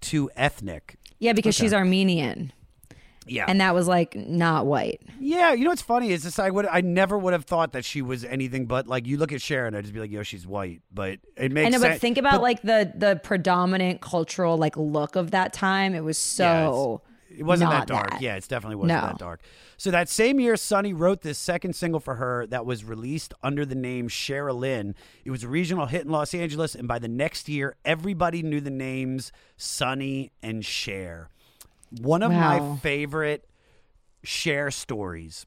[0.00, 0.96] too ethnic.
[1.18, 2.52] Yeah, because she's Armenian.
[3.30, 3.44] Yeah.
[3.48, 5.00] And that was like not white.
[5.20, 7.84] yeah, you know what's funny is this I would I never would have thought that
[7.84, 10.46] she was anything but like you look at Sharon, I'd just be like, yo, she's
[10.46, 10.82] white.
[10.92, 11.94] But it makes I know, sense.
[11.94, 15.94] but think about like the the predominant cultural like look of that time.
[15.94, 18.10] It was so It wasn't that dark.
[18.10, 18.20] that.
[18.20, 19.06] Yeah, it's definitely wasn't No.
[19.06, 19.40] that dark.
[19.76, 23.64] So that same year, Sonny wrote this second single for her that was released under
[23.64, 24.94] the name Cherilyn.
[25.24, 28.60] It was a regional hit in Los Angeles, and by the next year, everybody knew
[28.60, 31.30] the names Sonny and Cher.
[31.90, 33.46] One of my favorite
[34.22, 35.46] Cher stories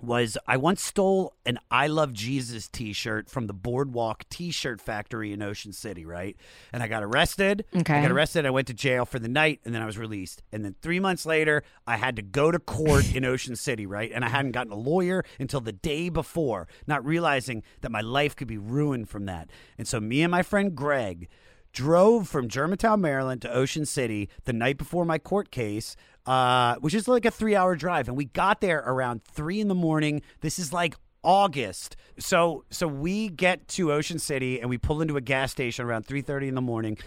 [0.00, 4.80] was I once stole an I Love Jesus t shirt from the Boardwalk t shirt
[4.80, 6.36] factory in Ocean City, right?
[6.72, 7.64] And I got arrested.
[7.76, 7.98] Okay.
[7.98, 8.44] I got arrested.
[8.44, 10.42] I went to jail for the night and then I was released.
[10.50, 14.10] And then three months later, I had to go to court in Ocean City, right?
[14.12, 18.34] And I hadn't gotten a lawyer until the day before, not realizing that my life
[18.34, 19.50] could be ruined from that.
[19.78, 21.28] And so me and my friend Greg,
[21.72, 26.94] drove from Germantown, Maryland to Ocean City the night before my court case, uh, which
[26.94, 28.08] is like a three hour drive.
[28.08, 30.22] And we got there around three in the morning.
[30.40, 31.96] This is like August.
[32.18, 36.06] So so we get to Ocean City and we pull into a gas station around
[36.06, 36.98] 3:30 in the morning.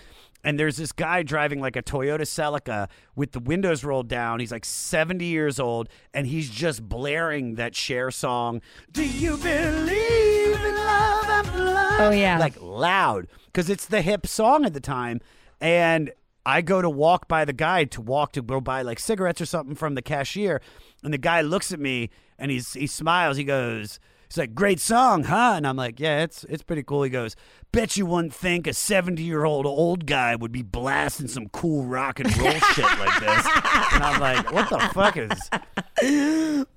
[0.43, 4.39] And there's this guy driving like a Toyota Celica with the windows rolled down.
[4.39, 8.61] He's like 70 years old and he's just blaring that Cher song.
[8.91, 12.01] Do you believe in love after love?
[12.01, 12.37] Oh, yeah.
[12.37, 15.21] Like loud because it's the hip song at the time.
[15.61, 16.11] And
[16.45, 19.45] I go to walk by the guy to walk to go buy like cigarettes or
[19.45, 20.61] something from the cashier,
[21.03, 23.37] and the guy looks at me and he's he smiles.
[23.37, 27.01] He goes, "He's like, great song, huh?" And I'm like, "Yeah, it's it's pretty cool."
[27.01, 27.35] He goes,
[27.71, 31.85] "Bet you wouldn't think a 70 year old old guy would be blasting some cool
[31.85, 33.47] rock and roll shit like this."
[33.95, 36.69] And I'm like, "What the fuck is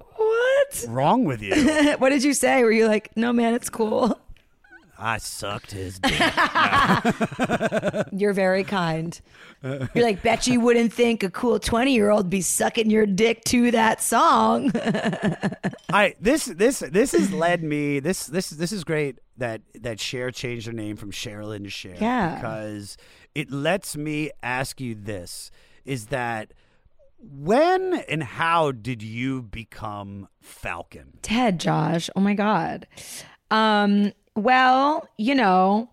[0.70, 0.86] What?
[0.88, 1.54] wrong with you?"
[1.98, 2.62] what did you say?
[2.62, 4.18] Were you like, no, man, it's cool?
[4.98, 6.18] I sucked his dick.
[8.12, 9.20] You're very kind.
[9.62, 13.44] You're like, bet you wouldn't think a cool 20 year old be sucking your dick
[13.44, 14.72] to that song.
[15.92, 20.30] I this this this has led me this this this is great that that Cher
[20.30, 21.96] changed her name from Cherilyn to Cher.
[22.00, 22.34] Yeah.
[22.36, 22.96] Because
[23.34, 25.50] it lets me ask you this
[25.84, 26.52] is that
[27.20, 31.18] when and how did you become Falcon?
[31.22, 32.08] Ted, Josh.
[32.14, 32.86] Oh my God.
[33.50, 35.90] Um, well, you know,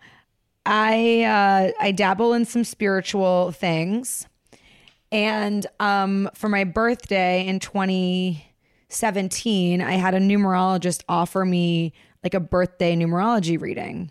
[0.65, 4.27] I uh, I dabble in some spiritual things,
[5.11, 12.39] and um, for my birthday in 2017, I had a numerologist offer me like a
[12.39, 14.09] birthday numerology reading,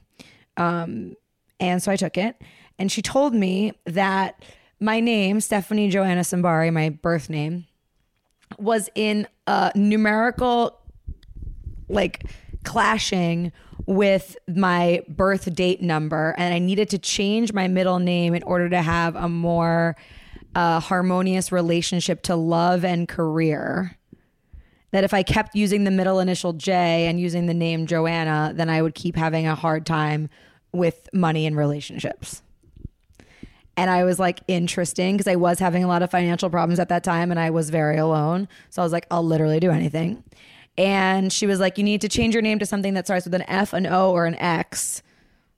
[0.56, 1.16] um,
[1.58, 2.40] and so I took it,
[2.78, 4.40] and she told me that
[4.84, 7.66] my name, Stephanie Joanna Simbari, my birth name,
[8.58, 10.78] was in a numerical
[11.88, 12.24] like
[12.64, 13.50] clashing
[13.86, 18.68] with my birth date number, and I needed to change my middle name in order
[18.68, 19.96] to have a more
[20.54, 23.96] uh, harmonious relationship to love and career.
[24.92, 28.70] That if I kept using the middle initial J and using the name Joanna, then
[28.70, 30.28] I would keep having a hard time
[30.72, 32.42] with money and relationships.
[33.76, 36.88] And I was like, interesting, because I was having a lot of financial problems at
[36.90, 38.48] that time and I was very alone.
[38.70, 40.22] So I was like, I'll literally do anything.
[40.76, 43.34] And she was like, you need to change your name to something that starts with
[43.34, 45.02] an F, an O, or an X.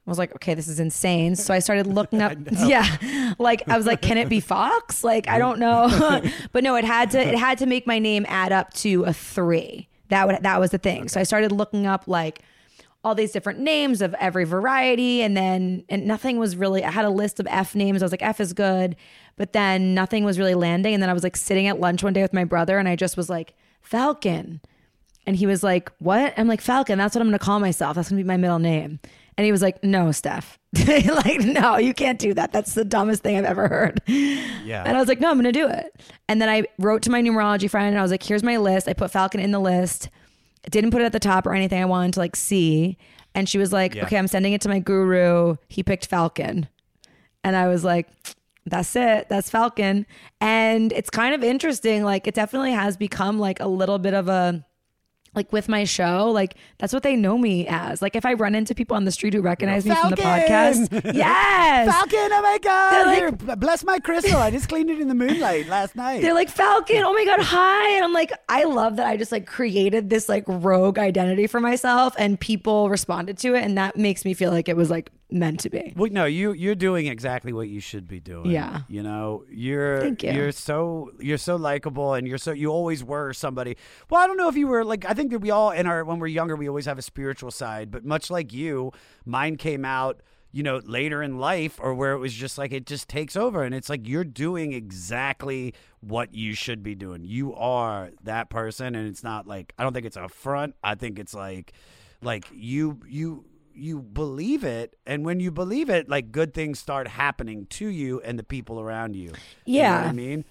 [0.06, 1.34] I was like, okay, this is insane.
[1.36, 2.34] So I started looking up.
[2.52, 5.02] yeah, like I was like, can it be Fox?
[5.02, 5.88] Like I don't know,
[6.52, 7.20] but no, it had to.
[7.20, 9.88] It had to make my name add up to a three.
[10.08, 11.08] That would that was the thing.
[11.08, 12.40] So I started looking up like
[13.06, 16.82] all these different names of every variety, and then and nothing was really.
[16.82, 18.02] I had a list of F names.
[18.02, 18.96] I was like, F is good,
[19.36, 20.92] but then nothing was really landing.
[20.92, 22.96] And then I was like sitting at lunch one day with my brother, and I
[22.96, 24.60] just was like, Falcon.
[25.24, 26.34] And he was like, What?
[26.36, 27.94] I'm like, Falcon, that's what I'm gonna call myself.
[27.94, 28.98] That's gonna be my middle name.
[29.38, 30.58] And he was like, No, Steph.
[30.86, 32.52] like, no, you can't do that.
[32.52, 34.00] That's the dumbest thing I've ever heard.
[34.08, 34.82] Yeah.
[34.84, 35.94] And I was like, No, I'm gonna do it.
[36.28, 38.88] And then I wrote to my numerology friend and I was like, Here's my list.
[38.88, 40.08] I put Falcon in the list.
[40.70, 41.80] Didn't put it at the top or anything.
[41.80, 42.98] I wanted to like see.
[43.34, 44.04] And she was like, Yeah.
[44.04, 45.56] Okay, I'm sending it to my guru.
[45.68, 46.68] He picked Falcon.
[47.44, 48.08] And I was like,
[48.64, 49.28] that's it.
[49.28, 50.06] That's Falcon.
[50.40, 52.02] And it's kind of interesting.
[52.02, 54.66] Like, it definitely has become like a little bit of a,
[55.36, 58.02] like with my show, like that's what they know me as.
[58.02, 61.14] Like, if I run into people on the street who recognize me from the podcast,
[61.14, 61.88] yes.
[61.92, 63.06] Falcon, oh my God.
[63.46, 64.38] Like- bless my crystal.
[64.38, 66.22] I just cleaned it in the moonlight last night.
[66.22, 67.04] They're like Falcon.
[67.04, 67.90] Oh my god, hi!
[67.96, 71.60] And I'm like, I love that I just like created this like rogue identity for
[71.60, 75.10] myself, and people responded to it, and that makes me feel like it was like
[75.30, 75.92] meant to be.
[75.96, 78.50] Well, no, you you're doing exactly what you should be doing.
[78.50, 78.82] Yeah.
[78.88, 80.42] you know, you're Thank you.
[80.42, 83.76] are so you're so likable, and you're so you always were somebody.
[84.08, 86.04] Well, I don't know if you were like I think that we all in our
[86.04, 88.92] when we're younger we always have a spiritual side, but much like you,
[89.24, 90.20] mine came out.
[90.52, 93.62] You know, later in life, or where it was just like it just takes over,
[93.62, 97.24] and it's like you're doing exactly what you should be doing.
[97.24, 100.74] You are that person, and it's not like I don't think it's a front.
[100.82, 101.74] I think it's like,
[102.22, 103.44] like you you
[103.76, 108.20] you believe it and when you believe it like good things start happening to you
[108.22, 109.32] and the people around you
[109.64, 110.08] You know what Yeah.
[110.08, 110.44] i mean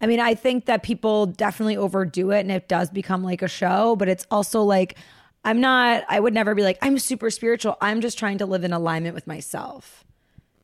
[0.00, 3.48] I mean, I think that people definitely overdo it, and it does become like a
[3.48, 3.96] show.
[3.96, 4.96] But it's also like,
[5.44, 6.04] I'm not.
[6.08, 7.76] I would never be like, I'm super spiritual.
[7.80, 10.04] I'm just trying to live in alignment with myself,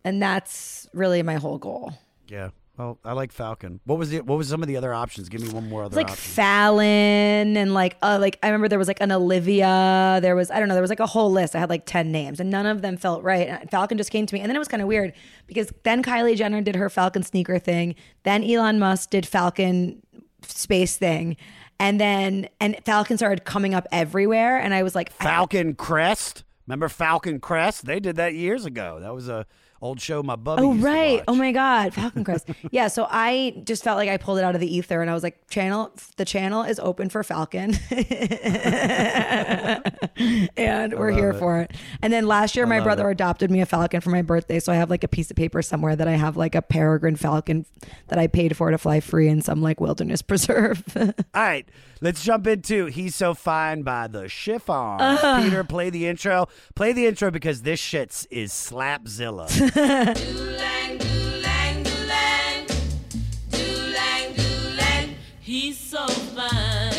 [0.04, 1.92] and that's really my whole goal.
[2.28, 5.28] yeah well i like falcon what was it what was some of the other options
[5.28, 8.68] give me one more It's other like option Fallon and like uh like I remember
[8.68, 10.18] there was like an Olivia.
[10.22, 11.54] There was I don't know, there was like a whole list.
[11.54, 13.48] I had like 10 names and none of them felt right.
[13.48, 14.40] And Falcon just came to me.
[14.40, 15.12] And then it was kind of weird
[15.46, 17.94] because then Kylie Jenner did her Falcon sneaker thing.
[18.22, 20.02] Then Elon Musk did Falcon
[20.46, 21.36] space thing.
[21.78, 26.44] And then and Falcon started coming up everywhere and I was like I- falcon crest
[26.66, 29.46] remember falcon crest they did that years ago that was a
[29.82, 31.22] old show my bubby Oh right!
[31.28, 32.48] Oh my God, Falcon Crest.
[32.70, 35.14] yeah, so I just felt like I pulled it out of the ether, and I
[35.14, 37.74] was like, "Channel, the channel is open for Falcon,
[40.56, 44.00] and we're here for it." And then last year, my brother adopted me a falcon
[44.00, 46.36] for my birthday, so I have like a piece of paper somewhere that I have
[46.36, 47.66] like a peregrine falcon
[48.08, 50.82] that I paid for to fly free in some like wilderness preserve.
[50.96, 51.68] all right
[52.02, 55.42] let's jump into he's so fine by the chiffon Uh-huh.
[55.42, 59.46] peter play the intro play the intro because this shit is slapzilla
[65.40, 66.90] He's so fine.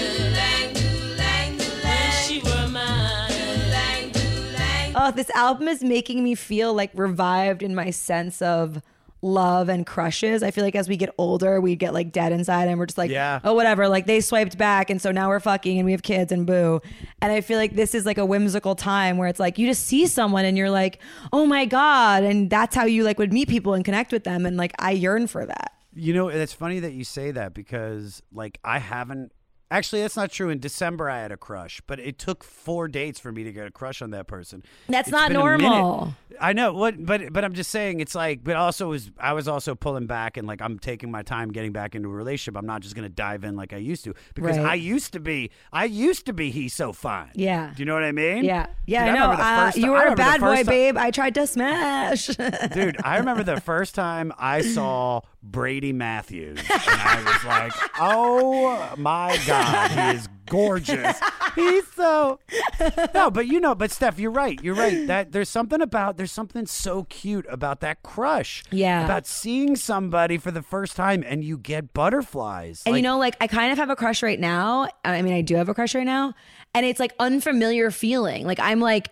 [4.93, 8.81] Oh, this album is making me feel like revived in my sense of
[9.21, 10.41] love and crushes.
[10.43, 12.97] I feel like as we get older, we get like dead inside and we're just
[12.97, 13.39] like, Yeah.
[13.43, 13.87] oh, whatever.
[13.87, 16.81] Like they swiped back and so now we're fucking and we have kids and boo.
[17.21, 19.85] And I feel like this is like a whimsical time where it's like you just
[19.85, 20.99] see someone and you're like,
[21.31, 22.23] oh my God.
[22.23, 24.45] And that's how you like would meet people and connect with them.
[24.45, 25.73] And like I yearn for that.
[25.93, 29.33] You know, it's funny that you say that because, like, I haven't.
[29.71, 30.49] Actually, that's not true.
[30.49, 33.65] In December, I had a crush, but it took four dates for me to get
[33.65, 34.61] a crush on that person.
[34.89, 35.59] That's It's not been a minute.
[35.61, 36.13] normal.
[36.39, 39.47] I know what, but but I'm just saying it's like, but also was I was
[39.47, 42.57] also pulling back and like I'm taking my time getting back into a relationship.
[42.57, 44.65] I'm not just gonna dive in like I used to because Right.
[44.65, 47.31] I used to be I used to be he's so fine.
[47.35, 47.71] Yeah.
[47.75, 48.43] Do you know what I mean?
[48.43, 48.67] Yeah.
[48.85, 49.31] Yeah, Dude, I know.
[49.31, 50.97] remember the Uh, you were a bad boy, first ti- babe.
[50.97, 52.27] I tried to smash.
[52.73, 58.93] Dude, I remember the first time I saw Brady Matthews, and I was like, "Oh
[58.97, 61.19] my god, he is gorgeous.
[61.55, 62.39] He's so
[63.15, 64.59] no." But you know, but Steph, you're right.
[64.63, 65.07] You're right.
[65.07, 68.63] That there's something about there's something so cute about that crush.
[68.71, 69.03] Yeah.
[69.03, 72.83] about seeing somebody for the first time and you get butterflies.
[72.85, 74.87] And Like, you know, like I kind of have a crush right now.
[75.03, 76.33] I mean, I do have a crush right now,
[76.75, 78.45] and it's like unfamiliar feeling.
[78.45, 79.09] Like I'm like,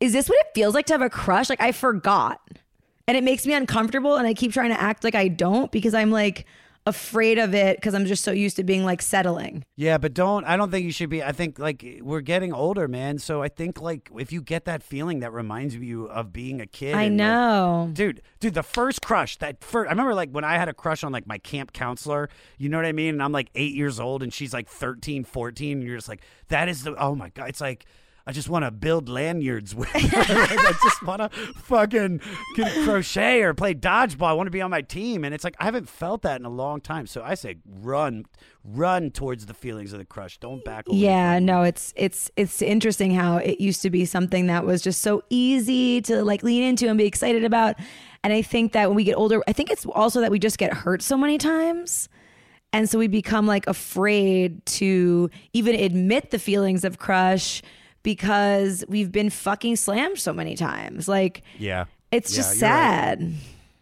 [0.00, 1.50] is this what it feels like to have a crush?
[1.50, 2.40] Like I forgot.
[3.08, 5.94] And it makes me uncomfortable and I keep trying to act like I don't because
[5.94, 6.44] I'm like
[6.88, 9.64] afraid of it because I'm just so used to being like settling.
[9.76, 10.44] Yeah, but don't.
[10.44, 11.22] I don't think you should be.
[11.22, 13.18] I think like we're getting older, man.
[13.18, 16.66] So I think like if you get that feeling that reminds you of being a
[16.66, 16.94] kid.
[16.94, 17.90] I and, like, know.
[17.92, 21.02] dude dude the first crush that first i remember like when i had a crush
[21.02, 23.98] on like my camp counselor you know what i mean and i'm like eight years
[23.98, 27.30] old and she's like 13 14 and you're just like that is the oh my
[27.30, 27.86] god it's like
[28.28, 29.88] I just want to build lanyards with.
[29.94, 32.20] I just want to fucking
[32.84, 34.26] crochet or play dodgeball.
[34.26, 35.24] I want to be on my team.
[35.24, 37.06] And it's like, I haven't felt that in a long time.
[37.06, 38.26] So I say run,
[38.62, 40.36] run towards the feelings of the crush.
[40.36, 40.98] Don't back away.
[40.98, 45.00] Yeah, no, it's it's it's interesting how it used to be something that was just
[45.00, 47.76] so easy to like lean into and be excited about.
[48.22, 50.58] And I think that when we get older, I think it's also that we just
[50.58, 52.10] get hurt so many times.
[52.74, 57.62] And so we become like afraid to even admit the feelings of crush
[58.16, 61.08] because we've been fucking slammed so many times.
[61.08, 61.84] Like Yeah.
[62.10, 62.78] it's Yeah, just you're right.
[63.18, 63.32] sad.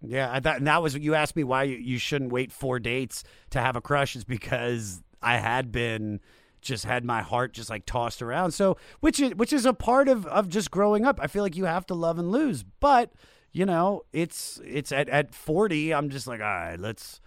[0.03, 2.81] Yeah, I thought, and that was you asked me why you, you shouldn't wait four
[2.81, 6.21] dates to have a crush is because I had been
[6.61, 8.51] just had my heart just like tossed around.
[8.51, 11.21] So which is which is a part of of just growing up.
[11.23, 13.13] I feel like you have to love and lose, but
[13.53, 15.95] you know it's it's at at forty.
[15.95, 17.21] I'm just like all right, let's.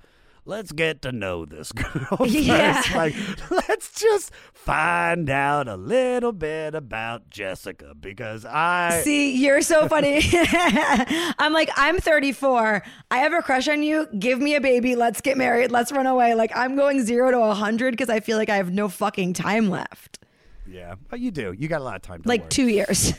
[0.46, 1.92] Let's get to know this girl.
[2.18, 2.34] first.
[2.34, 2.82] Yeah.
[2.96, 3.14] Like,
[3.52, 10.22] let's just find out a little bit about Jessica because I See, you're so funny.
[10.34, 12.84] I'm like, I'm 34.
[13.12, 14.08] I have a crush on you.
[14.18, 14.96] Give me a baby.
[14.96, 15.72] Let's get married.
[15.72, 16.34] Let's run away.
[16.34, 19.70] Like, I'm going zero to 100 because I feel like I have no fucking time
[19.70, 20.20] left.
[20.68, 21.54] yeah, but you do.
[21.58, 22.24] You got a lot of time.
[22.24, 23.14] To Like, two years.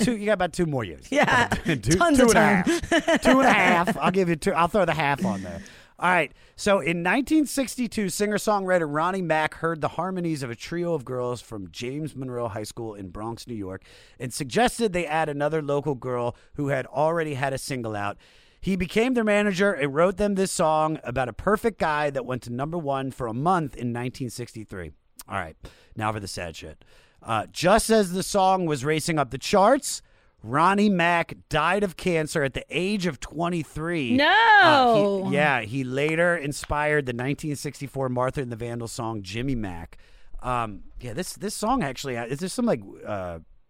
[0.00, 0.16] two.
[0.16, 1.06] You got about two more years.
[1.10, 2.80] Yeah, two, tons two of and a time.
[3.02, 3.22] half.
[3.22, 3.96] Two and a half.
[3.96, 4.52] I'll give you two.
[4.52, 5.62] I'll throw the half on there.
[6.00, 6.32] All right.
[6.56, 11.70] So in 1962, singer-songwriter Ronnie Mack heard the harmonies of a trio of girls from
[11.70, 13.82] James Monroe High School in Bronx, New York,
[14.18, 18.16] and suggested they add another local girl who had already had a single out.
[18.62, 22.42] He became their manager and wrote them this song about a perfect guy that went
[22.42, 24.92] to number one for a month in 1963.
[25.28, 25.56] All right,
[25.96, 26.82] now for the sad shit.
[27.22, 30.00] Uh, just as the song was racing up the charts,
[30.42, 34.16] Ronnie Mack died of cancer at the age of 23.
[34.16, 34.24] No.
[34.26, 39.98] Uh, he- yeah, he later inspired the 1964 Martha and the Vandellas song "Jimmy Mack."
[40.42, 42.80] Um, yeah, this this song actually uh, is there some like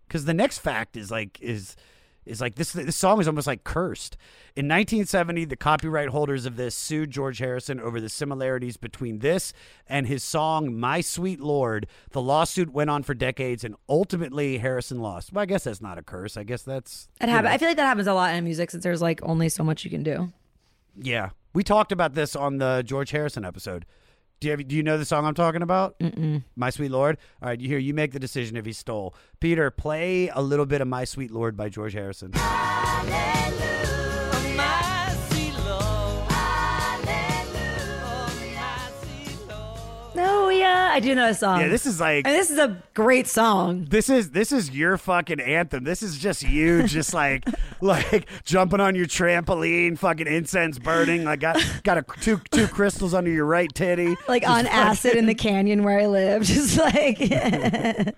[0.07, 1.75] because the next fact is like is
[2.31, 4.17] is like this this song is almost like cursed.
[4.57, 9.53] In 1970, the copyright holders of this sued George Harrison over the similarities between this
[9.87, 15.01] and his song "My Sweet Lord." The lawsuit went on for decades, and ultimately Harrison
[15.01, 15.33] lost.
[15.33, 16.37] Well, I guess that's not a curse.
[16.37, 17.51] I guess that's It you happen- know.
[17.55, 19.85] I feel like that happens a lot in music since there's like only so much
[19.85, 20.33] you can do.
[21.01, 23.87] Yeah, we talked about this on the George Harrison episode.
[24.41, 25.99] Do you have, do you know the song I'm talking about?
[25.99, 26.43] Mm-mm.
[26.57, 27.19] My Sweet Lord.
[27.43, 27.79] All right, you here.
[27.79, 29.15] You make the decision if he stole.
[29.39, 32.31] Peter, play a little bit of My Sweet Lord by George Harrison.
[32.31, 32.41] No,
[40.91, 41.61] I do know a song.
[41.61, 43.87] Yeah, this is like and this is a great song.
[43.89, 45.85] this is this is your fucking anthem.
[45.85, 47.45] This is just you, just like
[47.81, 51.25] like jumping on your trampoline, fucking incense burning.
[51.25, 54.17] Like got got a two two crystals under your right titty.
[54.29, 56.43] Like Just on acid in the canyon where I live.
[56.51, 57.19] Just like.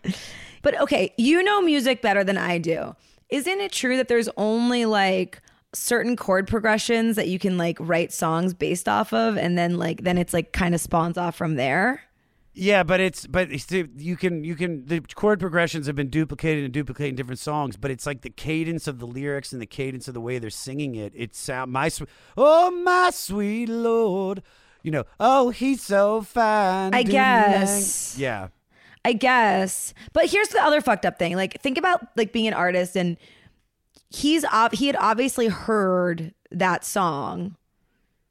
[0.63, 2.95] but okay, you know music better than I do.
[3.29, 5.41] Isn't it true that there's only like
[5.75, 10.03] certain chord progressions that you can like write songs based off of and then like
[10.03, 12.03] then it's like kind of spawns off from there?
[12.55, 16.65] Yeah, but it's but it's, you can you can the chord progressions have been duplicated
[16.65, 19.67] and duplicated in different songs, but it's like the cadence of the lyrics and the
[19.67, 21.13] cadence of the way they're singing it.
[21.17, 22.03] It sound my sw-
[22.37, 24.43] oh my sweet lord,
[24.83, 26.93] you know oh he's so fine.
[26.95, 28.17] I guess.
[28.19, 28.49] yeah.
[29.05, 29.95] I guess.
[30.13, 31.35] But here's the other fucked up thing.
[31.35, 33.17] Like think about like being an artist and
[34.11, 37.57] he's ob- he had obviously heard that song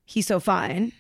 [0.05, 0.91] He's So Fine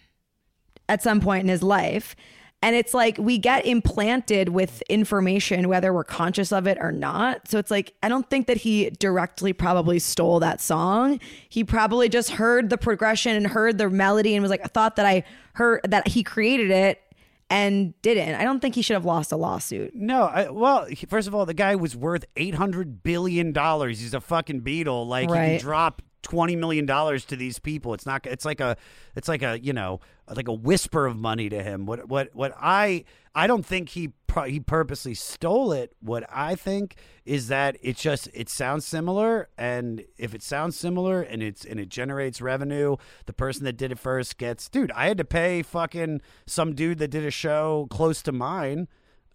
[0.89, 2.15] at some point in his life.
[2.63, 7.47] And it's like we get implanted with information whether we're conscious of it or not.
[7.47, 11.19] So it's like I don't think that he directly probably stole that song.
[11.49, 14.95] He probably just heard the progression and heard the melody and was like I thought
[14.97, 17.01] that I heard that he created it
[17.49, 18.35] and didn't.
[18.35, 19.93] I don't think he should have lost a lawsuit.
[19.93, 23.99] No, I, well, first of all, the guy was worth eight hundred billion dollars.
[23.99, 25.07] He's a fucking Beatle.
[25.07, 25.49] Like he Right.
[25.57, 27.93] can drop twenty million dollars to these people.
[27.93, 28.25] It's not.
[28.25, 28.77] It's like a.
[29.15, 29.59] It's like a.
[29.59, 29.99] You know,
[30.33, 31.85] like a whisper of money to him.
[31.85, 32.07] What?
[32.07, 32.29] What?
[32.33, 32.53] What?
[32.59, 33.05] I.
[33.33, 34.13] I don't think he.
[34.45, 35.93] He purposely stole it.
[35.99, 36.95] What I think
[37.25, 41.79] is that it just it sounds similar, and if it sounds similar and it's and
[41.79, 42.95] it generates revenue,
[43.25, 44.69] the person that did it first gets.
[44.69, 48.87] Dude, I had to pay fucking some dude that did a show close to mine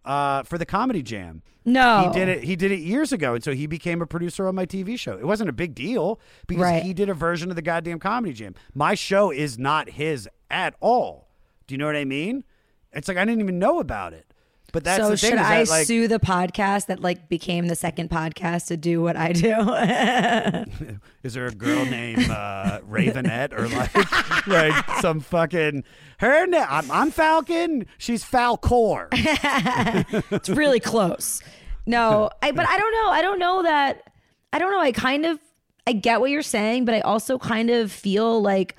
[0.07, 1.43] uh, for the Comedy Jam.
[1.65, 2.05] No.
[2.13, 2.45] he did it.
[2.45, 5.19] He did it years ago, and so he became a producer on my TV show.
[5.19, 6.83] It wasn't a big deal because Right.
[6.83, 8.55] he did a version of the goddamn Comedy Jam.
[8.75, 11.29] My show is not his at all.
[11.67, 12.45] Do you know what I mean?
[12.93, 14.26] It's like I didn't even know about it.
[14.73, 17.69] But that's so the should is I that, like, sue the podcast that like became
[17.69, 20.97] the second podcast to do what I do?
[21.23, 25.85] Is there a girl named uh, Ravenette or like like some fucking
[26.19, 26.47] her?
[26.47, 27.87] Na- I'm, I'm Falcon.
[27.99, 29.09] She's Falcor.
[30.33, 31.43] it's really close.
[31.87, 33.11] No, I but I don't know.
[33.11, 34.13] I don't know that
[34.53, 34.81] I don't know.
[34.81, 35.39] I kind of
[35.87, 38.77] I get what you're saying, but I also kind of feel like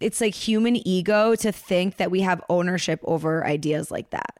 [0.00, 4.38] it's like human ego to think that we have ownership over ideas like that.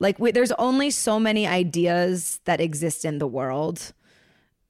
[0.00, 3.92] Like we, there's only so many ideas that exist in the world.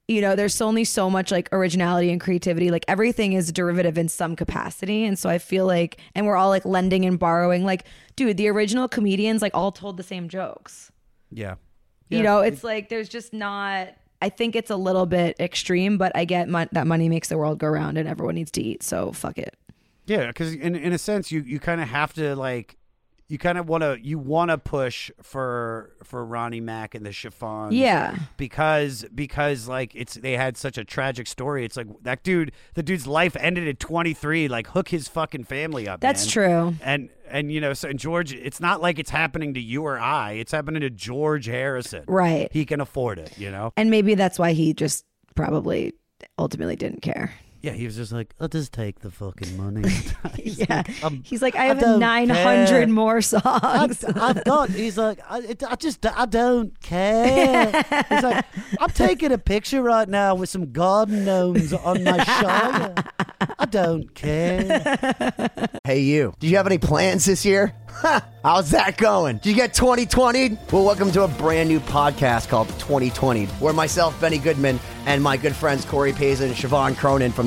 [0.09, 2.71] You know, there's only so much like originality and creativity.
[2.71, 5.05] Like everything is derivative in some capacity.
[5.05, 7.65] And so I feel like, and we're all like lending and borrowing.
[7.65, 7.85] Like,
[8.17, 10.91] dude, the original comedians like all told the same jokes.
[11.31, 11.55] Yeah.
[12.09, 13.91] You know, it's like there's just not.
[14.21, 17.39] I think it's a little bit extreme, but I get mon- that money makes the
[17.39, 18.83] world go round, and everyone needs to eat.
[18.83, 19.57] So fuck it.
[20.07, 22.77] Yeah, because in in a sense, you you kind of have to like,
[23.31, 27.13] you kind of want to you want to push for for Ronnie Mack and the
[27.13, 27.73] Chiffons.
[27.73, 28.17] Yeah.
[28.37, 31.65] because because like it's they had such a tragic story.
[31.65, 34.49] It's like that dude, the dude's life ended at 23.
[34.49, 36.01] Like hook his fucking family up.
[36.01, 36.33] That's man.
[36.33, 36.75] true.
[36.83, 39.97] And and you know, so and George, it's not like it's happening to you or
[39.97, 40.33] I.
[40.33, 42.03] It's happening to George Harrison.
[42.09, 42.49] Right.
[42.51, 43.39] He can afford it.
[43.39, 43.73] You know.
[43.77, 45.05] And maybe that's why he just
[45.37, 45.95] probably
[46.37, 47.33] ultimately didn't care.
[47.63, 49.83] Yeah, he was just like, I'll just take the fucking money.
[50.43, 50.83] yeah.
[51.03, 52.87] I'm- He's like, I I have don't 900 care.
[52.89, 54.03] more songs.
[54.05, 54.71] I've got.
[54.71, 57.67] He's like, I, it- I just, I don't care.
[58.09, 58.47] He's like,
[58.81, 62.95] I'm taking a picture right now with some garden gnomes on my shoulder.
[63.59, 64.83] I don't care.
[65.85, 66.33] Hey, you.
[66.39, 67.75] do you have any plans this year?
[68.43, 69.39] How's that going?
[69.39, 70.57] Did you get 2020?
[70.73, 75.37] Well, welcome to a brand new podcast called 2020, where myself, Benny Goodman, and my
[75.37, 77.47] good friends Corey Payson and Siobhan Cronin from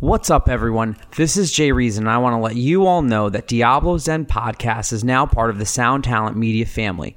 [0.00, 0.96] What's up, everyone?
[1.16, 4.26] This is Jay Reason, and I want to let you all know that Diablo's Zen
[4.26, 7.16] Podcast is now part of the Sound Talent Media family.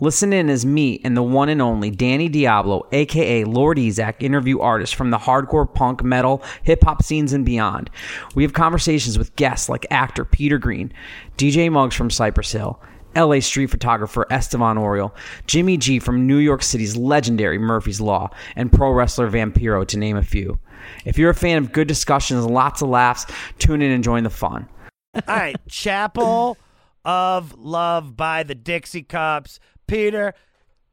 [0.00, 4.60] Listen in as me and the one and only Danny Diablo, aka Lord Ezec, interview
[4.60, 7.90] artists from the hardcore punk, metal, hip hop scenes and beyond.
[8.34, 10.90] We have conversations with guests like actor Peter Greene,
[11.36, 12.80] DJ Muggs from Cypress Hill,
[13.14, 15.12] LA street photographer Estevan Oriol,
[15.46, 20.16] Jimmy G from New York City's legendary Murphy's Law, and pro wrestler Vampiro, to name
[20.16, 20.58] a few.
[21.04, 23.26] If you're a fan of good discussions lots of laughs,
[23.58, 24.68] tune in and join the fun.
[25.14, 26.56] All right, Chapel
[27.04, 29.58] of Love by the Dixie Cups.
[29.86, 30.34] Peter,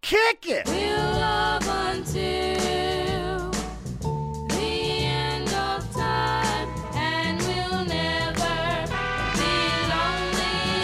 [0.01, 0.67] kick it.
[0.67, 3.51] We'll love until
[4.47, 8.87] the end of time, and we'll never
[9.35, 9.55] be
[9.89, 10.83] lonely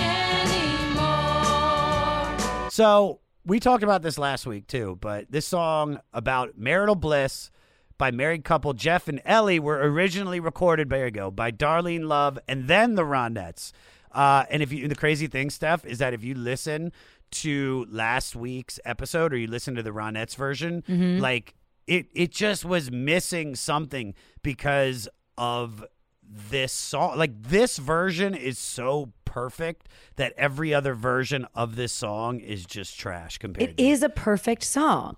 [2.55, 2.69] anymore.
[2.69, 7.51] So we talked about this last week too, but this song about marital bliss
[7.97, 10.89] by married couple Jeff and Ellie were originally recorded.
[10.89, 13.71] There you go by Darlene Love and then the Ronettes.
[14.11, 16.91] Uh, and if you the crazy thing, Steph, is that if you listen
[17.31, 21.19] to last week's episode or you listen to the Ronettes version, Mhm.
[21.19, 21.55] like
[21.87, 25.85] it it just was missing something because of
[26.27, 32.39] this song like this version is so perfect that every other version of this song
[32.39, 35.17] is just trash compared to It is a perfect song.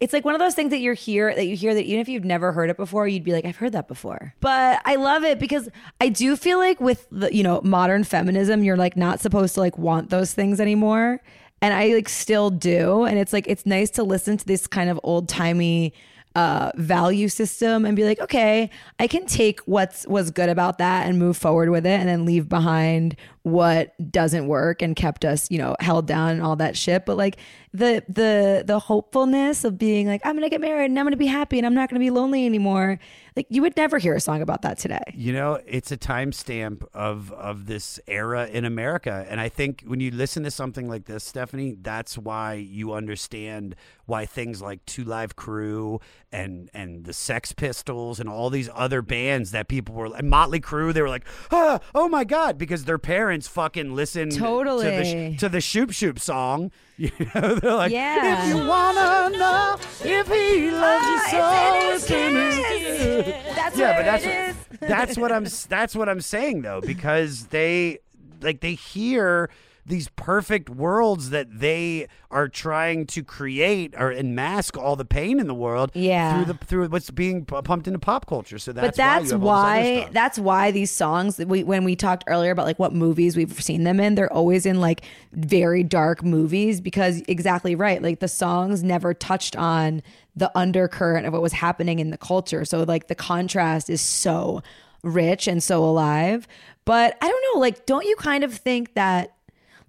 [0.00, 2.08] It's like one of those things that you're here that you hear that even if
[2.08, 4.34] you've never heard it before, you'd be like, I've heard that before.
[4.40, 5.68] But I love it because
[6.00, 9.60] I do feel like with the you know modern feminism, you're like not supposed to
[9.60, 11.20] like want those things anymore,
[11.62, 13.04] and I like still do.
[13.04, 15.94] And it's like it's nice to listen to this kind of old timey
[16.36, 18.68] uh, value system and be like, okay,
[19.00, 22.26] I can take what's was good about that and move forward with it, and then
[22.26, 23.16] leave behind
[23.46, 27.06] what doesn't work and kept us, you know, held down and all that shit.
[27.06, 27.36] But like
[27.72, 31.26] the the the hopefulness of being like, I'm gonna get married and I'm gonna be
[31.26, 32.98] happy and I'm not gonna be lonely anymore.
[33.36, 35.02] Like you would never hear a song about that today.
[35.14, 40.00] You know, it's a timestamp of of this era in America, and I think when
[40.00, 43.76] you listen to something like this, Stephanie, that's why you understand
[44.06, 46.00] why things like Two Live Crew
[46.32, 50.60] and and the Sex Pistols and all these other bands that people were and Motley
[50.60, 54.38] Crue, they were like, ah, oh my god, because their parents parents fucking listen to
[54.80, 56.70] the sh- to the Shoop Shoop song.
[56.98, 58.48] You know, they're like, Yeah.
[58.48, 63.26] if you wanna know if he loves you so, Ah, it's in his.
[63.54, 64.78] That's yeah, but that's is.
[64.80, 67.98] that's what I'm that's what I'm saying though because they
[68.40, 69.50] like they hear
[69.86, 75.38] these perfect worlds that they are trying to create or and mask all the pain
[75.38, 76.34] in the world Yeah.
[76.42, 78.58] through the through what's being pu- pumped into pop culture.
[78.58, 81.38] So that's but that's why, you have all this other why that's why these songs
[81.38, 84.66] we when we talked earlier about like what movies we've seen them in they're always
[84.66, 90.02] in like very dark movies because exactly right like the songs never touched on
[90.34, 94.62] the undercurrent of what was happening in the culture so like the contrast is so
[95.02, 96.48] rich and so alive
[96.84, 99.32] but i don't know like don't you kind of think that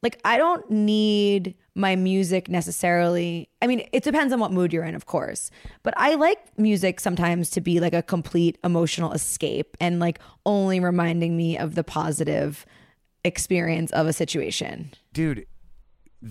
[0.08, 3.50] like I don't need my music necessarily.
[3.62, 5.52] I mean, it depends on what mood you're in, of course.
[5.84, 10.80] But I like music sometimes to be like a complete emotional escape and like only
[10.80, 12.66] reminding me of the positive
[13.26, 14.92] experience of a situation.
[15.12, 15.46] dude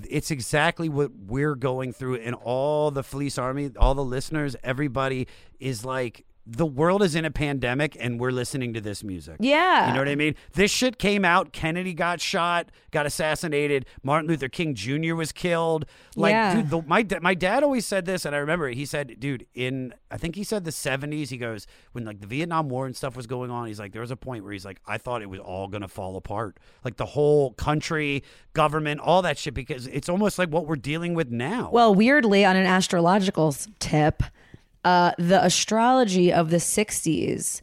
[0.09, 5.29] it's exactly what we're going through and all the fleece army all the listeners everybody
[5.61, 9.88] is like the world is in a pandemic and we're listening to this music Yeah.
[9.88, 14.28] you know what i mean this shit came out kennedy got shot got assassinated martin
[14.28, 16.55] luther king jr was killed like Yeah.
[16.55, 18.76] dude the, my, my dad always said this and i remember it.
[18.76, 22.26] he said dude in i think he said the 70s he goes when like the
[22.28, 24.64] vietnam war and stuff was going on he's like there was a point where he's
[24.64, 28.22] like i thought it was all gonna fall apart like the whole country
[28.53, 32.44] government all that shit because it's almost like what we're dealing with now Well, weirdly,
[32.44, 34.22] on an astrological tip,
[34.87, 37.61] uh, the astrology of the 60s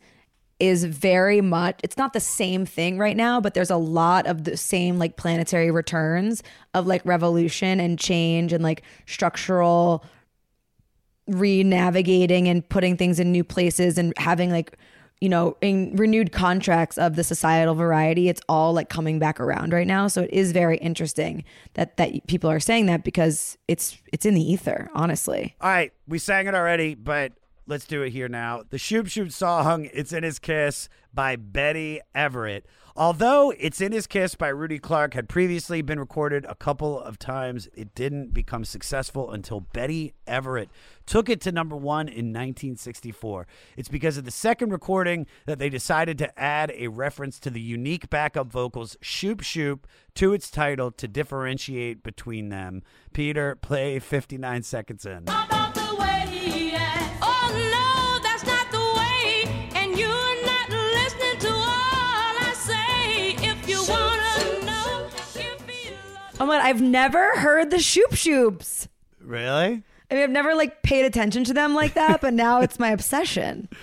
[0.59, 4.43] is very much, it's not the same thing right now, but there's a lot of
[4.43, 6.43] the same like planetary returns
[6.74, 10.03] of like revolution and change and like structural
[11.28, 14.78] re-navigating and putting things in new places and having like
[15.22, 19.72] you know in renewed contracts of the societal variety it's all like coming back around
[19.72, 21.43] right now so it is very interesting
[21.76, 25.93] that that people are saying that because it's it's in the ether honestly All right,
[26.07, 27.34] we sang it already, but
[27.68, 28.64] let's do it here now.
[28.70, 32.66] The Shoop Shoop song, It's in His Kiss by Betty Everett.
[32.95, 37.17] Although It's in His Kiss by Rudy Clark had previously been recorded a couple of
[37.17, 40.69] times, it didn't become successful until Betty Everett
[41.07, 43.47] took it to number one in 1964.
[43.77, 47.59] It's because of the second recording that they decided to add a reference to the
[47.59, 52.83] unique backup vocals Shoop Shoop to its title to differentiate between them.
[53.11, 55.25] Peter, play 59 seconds in.
[66.39, 68.88] Oh my god i've never heard the shoop shoops
[69.21, 69.84] Really?
[70.09, 72.89] i mean i've never like paid attention to them like that but now it's my
[72.89, 73.69] obsession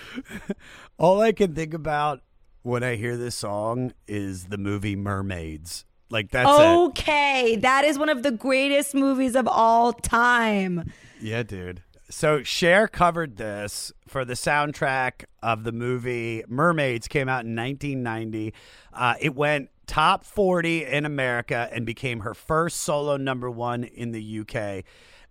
[0.99, 2.21] All I can think about
[2.63, 5.87] when I hear this song is the movie Mermaids.
[6.11, 6.85] Like that's Oh.
[6.85, 6.89] it.
[6.91, 11.83] okay that is one of the greatest movies of all time Yeah, dude.
[12.11, 18.53] So Cher covered this for the soundtrack of the movie Mermaids came out in 1990.
[18.93, 24.13] Uh, it went top 40 in America and became her first solo number 1 in
[24.13, 24.85] the UK.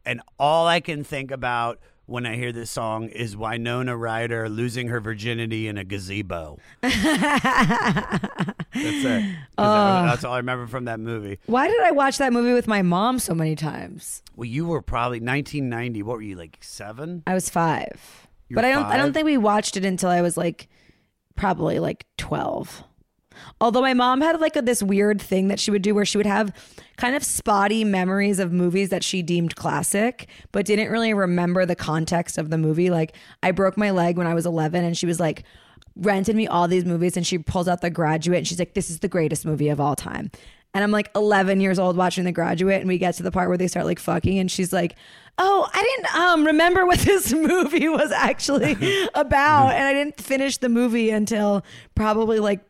[0.06, 4.88] And all I can think about when I hear this song is Winona Ryder losing
[4.90, 6.58] her virginity in a gazebo.
[6.82, 6.96] That's
[8.76, 9.24] it.
[9.24, 10.04] 'Cause oh.
[10.06, 11.40] That's all I remember from that movie.
[11.46, 14.24] Why did I watch that movie with my mom so many times?
[14.36, 16.04] Well, you were probably 1990.
[16.04, 17.24] What were you like seven?
[17.28, 18.86] I was five, You but I don't.
[18.86, 20.68] I don't think we watched it until I was like
[21.36, 22.84] probably like twelve.
[23.62, 26.18] Although my mom had like a, this weird thing that she would do where she
[26.18, 26.54] would have
[26.98, 31.76] kind of spotty memories of movies that she deemed classic, but didn't really remember the
[31.76, 32.90] context of the movie.
[32.90, 35.44] Like I broke my leg when I was 11 and she was like
[35.96, 38.90] rented me all these movies and she pulls out The Graduate and she's like this
[38.90, 40.32] is the greatest movie of all time.
[40.74, 43.50] And I'm like 11 years old watching The Graduate and we get to the part
[43.50, 44.96] where they start like fucking and she's like,
[45.40, 48.74] "Oh, I didn't um remember what this movie was actually
[49.16, 51.64] about." and I didn't finish the movie until
[51.96, 52.62] probably like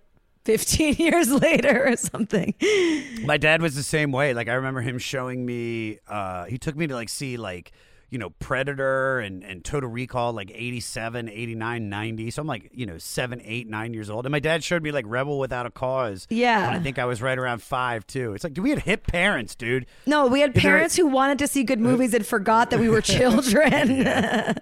[0.50, 2.56] 15 years later or something.
[3.24, 4.34] My dad was the same way.
[4.34, 6.00] Like I remember him showing me.
[6.08, 7.72] Uh, he took me to like see like
[8.10, 12.32] you know Predator and and Total Recall like 87, 89, 90.
[12.32, 14.26] So I'm like you know seven, eight, nine years old.
[14.26, 16.28] And my dad showed me like Rebel Without a Cause.
[16.30, 16.70] Yeah.
[16.72, 18.34] I think I was right around five too.
[18.34, 19.86] It's like, do we had hip parents, dude?
[20.06, 22.80] No, we had Is there- parents who wanted to see good movies and forgot that
[22.80, 24.06] we were children.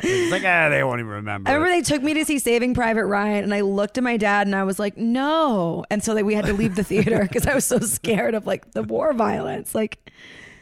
[0.09, 1.49] It's like ah, they won't even remember.
[1.49, 4.17] I remember they took me to see Saving Private Ryan, and I looked at my
[4.17, 7.19] dad and I was like, "No!" And so that we had to leave the theater
[7.23, 9.73] because I was so scared of like the war violence.
[9.75, 10.11] Like,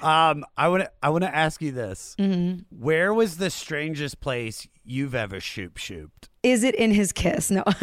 [0.01, 2.65] Um, I want to I want to ask you this: Mhm.
[2.69, 6.29] Where was the strangest place you've ever shoop shooped?
[6.43, 7.49] Is it in his kiss?
[7.49, 7.63] No.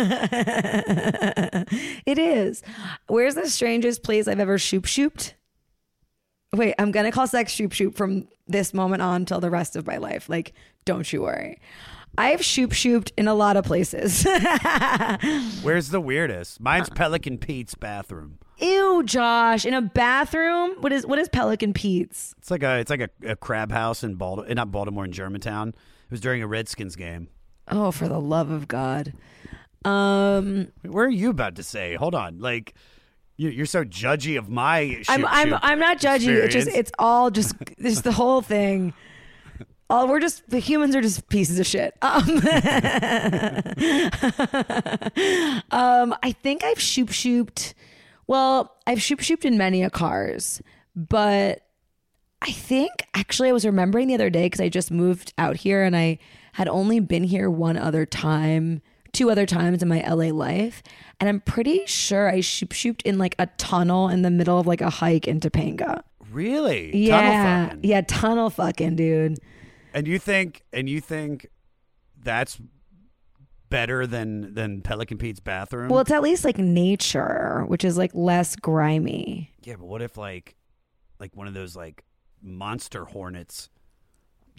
[2.07, 2.63] it is.
[3.09, 5.35] Where's the strangest place I've ever shoop shooped?
[6.55, 9.87] Wait, I'm gonna call sex shoop shoop from this moment on till the rest of
[9.87, 10.29] my life.
[10.29, 10.53] Like,
[10.85, 11.61] don't you worry.
[12.19, 14.23] I've shoop shooped in a lot of places.
[15.63, 16.61] Where's the weirdest?
[16.61, 18.39] Mine's Pelican Pete's bathroom.
[18.59, 20.73] Ew, Josh, in a bathroom.
[20.81, 22.35] What is what is Pelican Pete's?
[22.39, 25.69] It's like a it's like a, a crab house in Baltimore, not Baltimore in Germantown.
[25.71, 27.29] It was during a Redskins game.
[27.69, 29.15] Oh, for the love of God.
[29.85, 31.97] Um, Where are you about to say?
[31.97, 32.75] Hold on, like
[33.37, 34.99] you, you're so judgy of my.
[35.03, 36.43] Shoop, I'm I'm shoop I'm not judging you.
[36.43, 38.95] It's just it's all just just the whole thing.
[39.91, 41.95] All we're just the humans are just pieces of shit.
[42.01, 42.23] Um,
[45.71, 47.75] um I think I've shoop shooped.
[48.27, 50.63] Well, I've shoop shooped in many a cars,
[50.95, 51.67] but
[52.41, 55.83] I think actually I was remembering the other day because I just moved out here
[55.85, 56.19] and I
[56.55, 60.83] had only been here one other time, two other times in my LA life.
[61.21, 64.67] And I'm pretty sure I shoop shooped in like a tunnel in the middle of
[64.67, 66.03] like a hike in Topanga.
[66.31, 67.67] really Yeah.
[67.69, 67.81] fucking.
[67.85, 69.39] Yeah, tunnel fucking, dude.
[69.95, 71.47] And you think and you think
[72.23, 72.59] that's
[73.73, 75.89] better than than Pelican Pete's bathroom?
[75.89, 79.51] Well, it's at least like nature, which is like less grimy.
[79.65, 80.55] yeah, but what if like
[81.19, 82.05] like one of those like
[82.41, 83.69] monster hornets?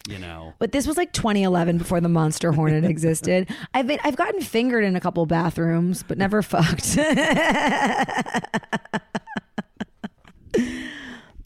[0.10, 3.48] You know, But this was like 2011 before the monster hornet existed.
[3.74, 6.98] I've been I've gotten fingered in a couple bathrooms, but never fucked.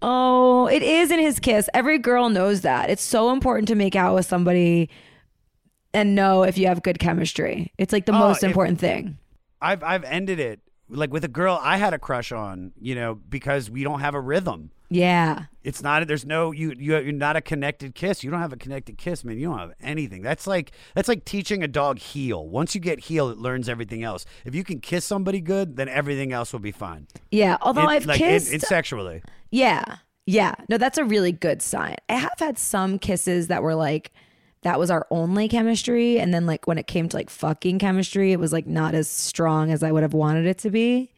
[0.01, 1.69] oh, it is in his kiss.
[1.73, 2.89] Every girl knows that.
[2.89, 4.89] It's so important to make out with somebody
[5.93, 7.71] and know if you have good chemistry.
[7.77, 9.17] It's like the Oh, most important thing.
[9.61, 10.59] I've I've ended it
[10.89, 12.71] like with a girl I had a crush on.
[12.79, 14.71] You know, because we don't have a rhythm.
[14.89, 15.45] Yeah.
[15.63, 16.07] It's not.
[16.07, 16.51] There's no.
[16.53, 16.71] You.
[16.77, 16.97] You.
[16.99, 18.23] You're not a connected kiss.
[18.23, 19.37] You don't have a connected kiss, man.
[19.37, 20.21] You don't have anything.
[20.21, 20.71] That's like.
[20.95, 22.47] That's like teaching a dog heel.
[22.47, 24.25] Once you get heel, it learns everything else.
[24.45, 27.07] If you can kiss somebody good, then everything else will be fine.
[27.31, 27.57] Yeah.
[27.61, 29.23] Although In- I've like, in- kissed in sexually.
[29.51, 29.83] Yeah.
[30.25, 30.55] Yeah.
[30.69, 31.95] No, that's a really good sign.
[32.07, 34.11] I have had some kisses that were like,
[34.63, 36.19] that was our only chemistry.
[36.19, 39.07] And then, like, when it came to like fucking chemistry, it was like not as
[39.07, 41.11] strong as I would have wanted it to be.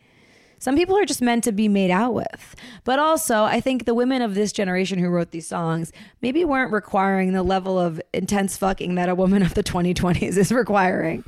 [0.62, 2.56] Some people are just meant to be made out with.
[2.84, 6.74] But also, I think the women of this generation who wrote these songs maybe weren't
[6.74, 11.24] requiring the level of intense fucking that a woman of the 2020s is requiring.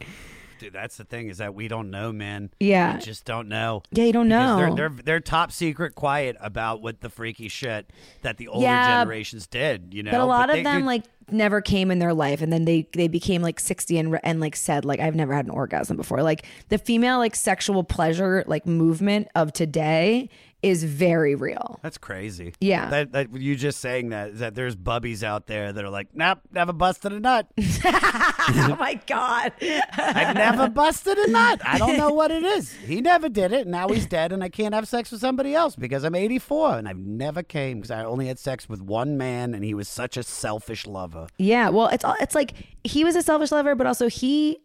[0.59, 2.51] Dude, that's the thing is that we don't know, man.
[2.59, 2.97] Yeah.
[2.97, 3.81] We just don't know.
[3.91, 4.57] Yeah, you don't know.
[4.57, 7.89] They're, they're they're top secret quiet about what the freaky shit
[8.21, 9.93] that the older Yeah, generations did.
[9.93, 12.41] You know, but a lot they- of them dude, like never came in their life.
[12.41, 15.45] And then they they became like 60 and and like said like I've never had
[15.45, 16.23] an orgasm before.
[16.23, 20.29] Like the female like sexual pleasure like movement of today
[20.63, 22.53] is very real That's crazy.
[22.61, 22.89] Yeah.
[22.89, 26.39] That, that you just saying that that there's bubbies out there that are like, nope,
[26.51, 27.47] never busted a nut.
[27.85, 31.61] oh my god I've never busted a nut.
[31.65, 32.71] I don't know what it is.
[32.73, 33.61] He never did it.
[33.61, 36.77] and Now he's dead, and I can't have sex with somebody else because I'm 84
[36.77, 39.87] and I've never came because I only had sex with one man, and he was
[39.87, 41.27] such a selfish lover.
[41.37, 42.53] yeah well it's all it's like
[42.83, 44.59] he was a selfish lover but also he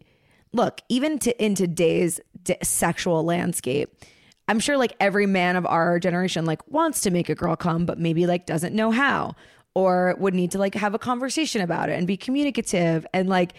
[0.53, 3.93] look even to in today's d- sexual landscape
[4.47, 7.85] i'm sure like every man of our generation like wants to make a girl come
[7.85, 9.35] but maybe like doesn't know how
[9.77, 13.05] or would need to like have a conversation about it and be communicative.
[13.13, 13.53] And like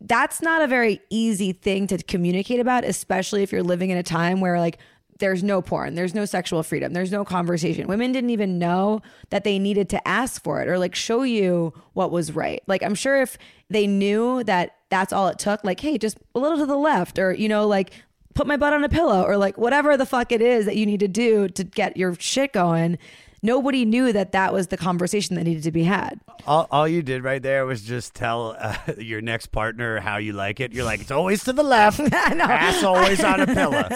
[0.00, 4.02] that's not a very easy thing to communicate about especially if you're living in a
[4.02, 4.78] time where like
[5.18, 7.86] there's no porn there's no sexual freedom there's no conversation.
[7.86, 11.74] Women didn't even know that they needed to ask for it or like show you
[11.92, 12.62] what was right.
[12.66, 13.36] Like i'm sure if
[13.68, 17.18] they knew that that's all it took like hey just a little to the left
[17.18, 17.90] or you know like
[18.38, 20.86] put my butt on a pillow or like whatever the fuck it is that you
[20.86, 22.96] need to do to get your shit going
[23.42, 27.02] nobody knew that that was the conversation that needed to be had All, all you
[27.02, 30.72] did right there was just tell uh, your next partner how you like it.
[30.72, 33.82] You're like, it's always to the left, ass always on a pillow.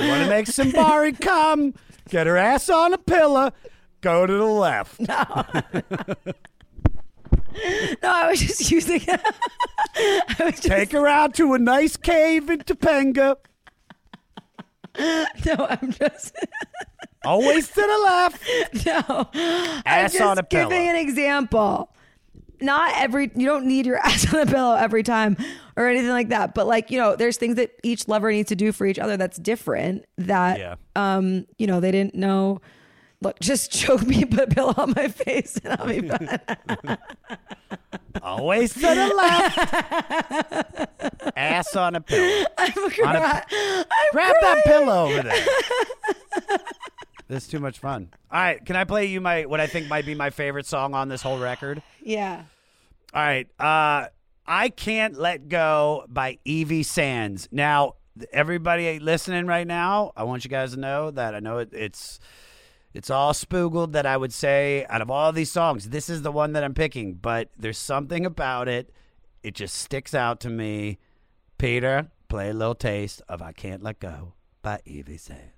[0.00, 1.74] You want to make Simbari come?
[2.08, 3.52] Get her ass on a pillow.
[4.00, 4.98] Go to the left.
[4.98, 5.06] no
[8.02, 12.60] i was just using I was just, Take her out to a nice cave in
[12.60, 13.36] Topanga.
[15.46, 16.36] no i'm just
[17.24, 18.86] Always to the left.
[18.86, 20.68] no i'm Ass just on a pillow.
[20.68, 21.90] giving an example
[22.60, 25.36] not every you don't need your ass on a pillow every time
[25.76, 28.56] or anything like that but like you know there's things that each lover needs to
[28.56, 30.74] do for each other that's different that Yeah.
[30.96, 32.60] um you know they didn't know
[33.22, 36.98] look just choke me put a pillow on my face and i'll be fine
[38.22, 39.58] Always to the left.
[41.36, 42.46] Ass on a pillow.
[42.58, 42.90] I'm On a-
[43.20, 46.58] cry- I'm Grab that pillow over there.
[47.26, 48.10] This is too much fun.
[48.30, 50.94] All right, can I play you my what I think might be my favorite song
[50.94, 51.82] on this whole record?
[52.02, 52.42] Yeah.
[53.14, 53.48] All right.
[53.58, 54.08] Uh
[54.46, 57.48] I Can't Let Go by Evie Sands.
[57.50, 57.94] Now,
[58.30, 62.20] everybody listening right now, I want you guys to know that I know it, it's
[62.94, 66.30] it's all spoogled that I would say out of all these songs, this is the
[66.30, 68.90] one that I'm picking, but there's something about it.
[69.42, 70.98] It just sticks out to me.
[71.58, 75.50] Peter, play a little taste of I Can't Let Go by Evie Sands.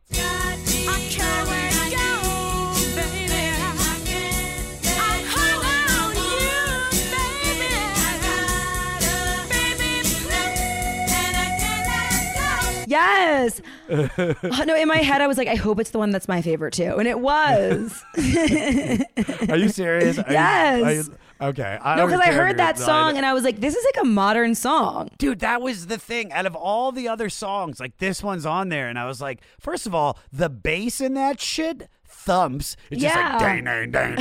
[12.96, 13.60] Yes.
[13.90, 16.40] Oh, no, in my head, I was like, I hope it's the one that's my
[16.42, 18.02] favorite too, and it was.
[18.16, 20.18] Are you serious?
[20.18, 20.82] Are you- Yes.
[20.82, 21.16] are you-
[21.50, 21.78] okay.
[21.82, 24.02] I no, because I heard that no, song and I was like, this is like
[24.02, 25.10] a modern song.
[25.18, 26.32] Dude, that was the thing.
[26.32, 29.40] Out of all the other songs, like this one's on there, and I was like,
[29.60, 32.76] first of all, the bass in that shit thumps.
[32.90, 33.32] It's just Yeah.
[33.36, 34.16] like dang, dang, dang.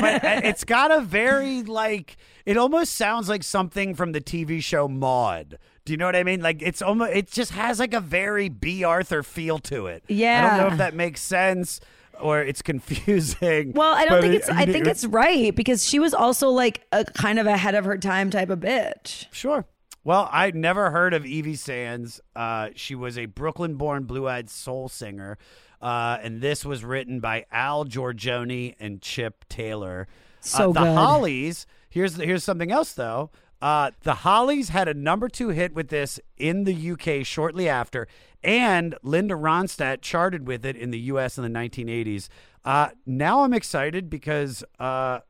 [0.00, 2.16] but uh, it's got a very like.
[2.46, 5.58] It almost sounds like something from the TV show Maude.
[5.84, 6.40] Do you know what I mean?
[6.40, 7.12] Like it's almost.
[7.12, 10.02] It just has like a very Bea Arthur feel to it.
[10.08, 10.46] Yeah.
[10.46, 11.80] I don't know if that makes sense
[12.20, 13.72] or it's confusing.
[13.72, 14.48] Well, I don't think it- it's.
[14.48, 17.98] I think it's right because she was also like a kind of ahead of her
[17.98, 19.26] time type of bitch.
[19.32, 19.66] Sure.
[20.04, 22.20] Well, I never heard of Evie Sands.
[22.36, 25.38] Uh, she was a Brooklyn-born blue-eyed soul singer,
[25.80, 30.06] uh, and this was written by Al Gorgoni and Chip Taylor.
[30.40, 30.94] So uh, the good.
[30.94, 31.66] Hollies.
[31.88, 33.30] Here's here's something else though.
[33.64, 38.06] Uh, the Hollies had a number two hit with this in the UK shortly after,
[38.42, 42.28] and Linda Ronstadt charted with it in the US in the 1980s.
[42.62, 45.20] Uh, now I'm excited because uh,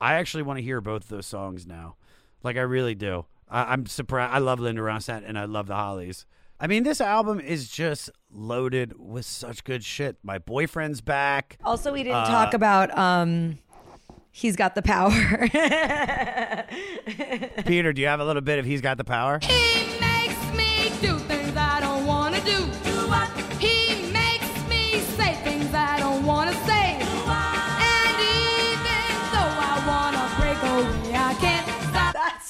[0.00, 1.94] I actually want to hear both of those songs now.
[2.42, 3.26] Like I really do.
[3.48, 4.34] I, I'm surprised.
[4.34, 6.26] I love Linda Ronstadt and I love the Hollies.
[6.58, 10.16] I mean, this album is just loaded with such good shit.
[10.24, 11.58] My boyfriend's back.
[11.64, 12.96] Also, we didn't Uh, talk about.
[12.98, 13.58] um
[14.36, 15.12] He's got the power.
[17.64, 19.38] Peter, do you have a little bit of "He's Got the Power"?
[19.40, 22.73] He makes me do things I don't wanna do.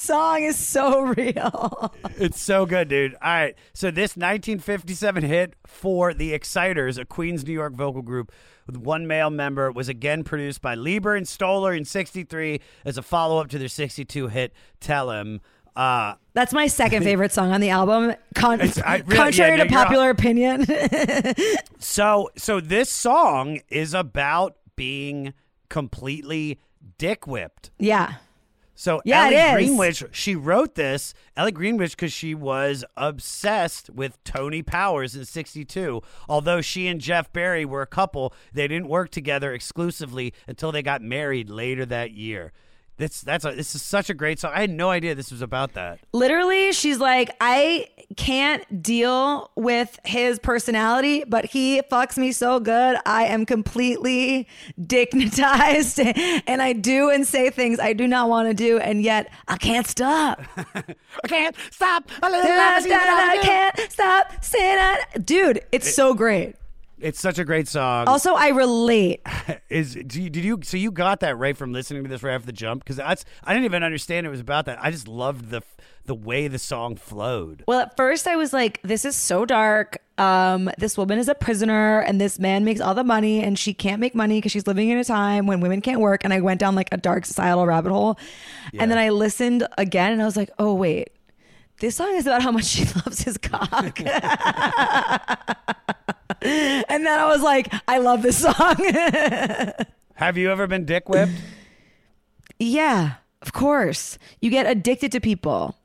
[0.05, 1.95] Song is so real.
[2.19, 3.15] It's so good, dude.
[3.15, 3.55] All right.
[3.73, 8.31] So this 1957 hit for the Exciters, a Queens, New York vocal group
[8.67, 13.03] with one male member, was again produced by Leiber and Stoller in 63 as a
[13.03, 15.41] follow-up to their 62 hit Tell Him.
[15.77, 18.15] Uh, That's my second favorite song on the album.
[18.35, 20.67] Con- really- contrary yeah, no, to popular opinion.
[21.79, 25.35] so so this song is about being
[25.69, 26.61] completely
[26.99, 27.71] dick whipped.
[27.79, 28.15] yeah.
[28.75, 29.65] So Yeah, Ellie.
[29.67, 36.03] Greenwich, she wrote this, Ellie Greenwich, because she was obsessed with Tony Powers in '62.
[36.29, 40.83] Although she and Jeff Barry were a couple, they didn't work together exclusively until they
[40.83, 42.53] got married later that year.
[42.97, 44.53] That's that's a, this is such a great song.
[44.55, 45.99] I had no idea this was about that.
[46.13, 52.97] Literally, she's like, I can't deal with his personality, but he fucks me so good.
[53.05, 54.47] I am completely
[54.81, 55.99] dignitized
[56.47, 59.57] and I do and say things I do not want to do, and yet I
[59.57, 60.43] can't stop.
[60.57, 62.09] I can't stop.
[62.23, 62.31] I
[63.21, 64.45] I can't stop
[65.25, 66.55] Dude, it's so great.
[67.05, 68.09] It's such a great song.
[68.09, 69.21] Also, I relate.
[69.69, 72.35] is do you, did you so you got that right from listening to this right
[72.35, 74.83] off the jump because that's I didn't even understand it was about that.
[74.83, 75.61] I just loved the
[76.07, 77.63] the way the song flowed.
[77.67, 79.99] Well, at first I was like, this is so dark.
[80.17, 83.75] Um, this woman is a prisoner and this man makes all the money and she
[83.75, 86.25] can't make money because she's living in a time when women can't work.
[86.25, 88.19] And I went down like a dark societal rabbit hole.
[88.79, 91.11] And then I listened again and I was like, oh, wait.
[91.81, 94.01] This song is about how much she loves his cock.
[96.43, 98.77] and then I was like, I love this song.
[100.15, 101.33] Have you ever been dick whipped?
[102.59, 104.19] Yeah, of course.
[104.41, 105.77] You get addicted to people.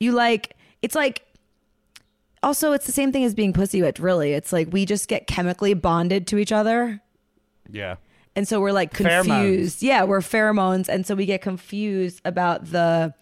[0.00, 1.24] You like, it's like,
[2.42, 4.32] also, it's the same thing as being pussy whipped, really.
[4.32, 7.00] It's like we just get chemically bonded to each other.
[7.70, 7.96] Yeah.
[8.34, 9.26] And so we're like Pheromones.
[9.26, 9.82] confused.
[9.82, 10.88] Yeah, we're pheromones.
[10.88, 13.14] And so we get confused about the,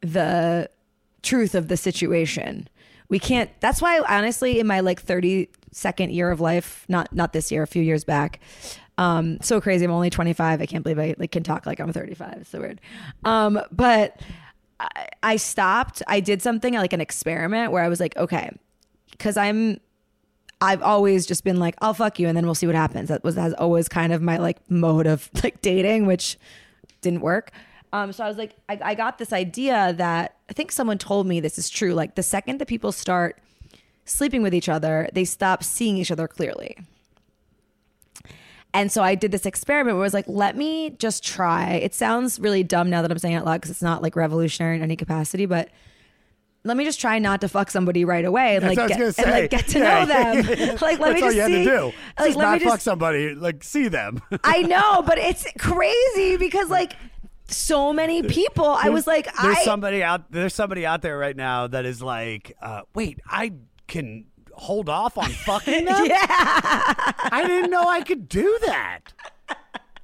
[0.00, 0.68] the
[1.22, 2.68] truth of the situation.
[3.08, 5.00] We can't, that's why, honestly, in my like
[5.76, 8.40] 32nd year of life, not, not this year, a few years back,
[8.98, 9.84] um, so crazy.
[9.84, 10.60] I'm only 25.
[10.60, 12.38] I can't believe I like can talk like I'm 35.
[12.40, 12.80] It's so weird.
[13.24, 14.20] Um, but
[14.80, 16.02] I, I stopped.
[16.06, 18.50] I did something like an experiment where I was like, okay,
[19.10, 19.80] because I'm,
[20.60, 23.10] I've always just been like, I'll fuck you, and then we'll see what happens.
[23.10, 26.38] That was that's always kind of my like mode of like dating, which
[27.02, 27.50] didn't work.
[27.92, 31.26] Um, so I was like, I, I got this idea that I think someone told
[31.26, 31.92] me this is true.
[31.92, 33.38] Like the second that people start
[34.06, 36.76] sleeping with each other, they stop seeing each other clearly.
[38.74, 41.74] And so I did this experiment where I was like, let me just try.
[41.74, 44.16] It sounds really dumb now that I'm saying it out loud because it's not like
[44.16, 45.70] revolutionary in any capacity, but
[46.62, 49.16] let me just try not to fuck somebody right away and like what I was
[49.16, 50.04] get, and like get to Yeah.
[50.04, 50.76] know them.
[50.82, 51.64] like let That's me all just see.
[51.64, 51.84] to do.
[51.86, 54.20] Like just let not me fuck somebody, like see them.
[54.44, 56.96] I know, but it's crazy because like
[57.48, 58.66] so many people.
[58.66, 62.02] I was like, there's I somebody out there's somebody out there right now that is
[62.02, 63.52] like, uh, wait, I
[63.86, 66.06] can hold off on fucking them.
[66.06, 66.18] yeah.
[66.26, 69.00] I didn't know I could do that.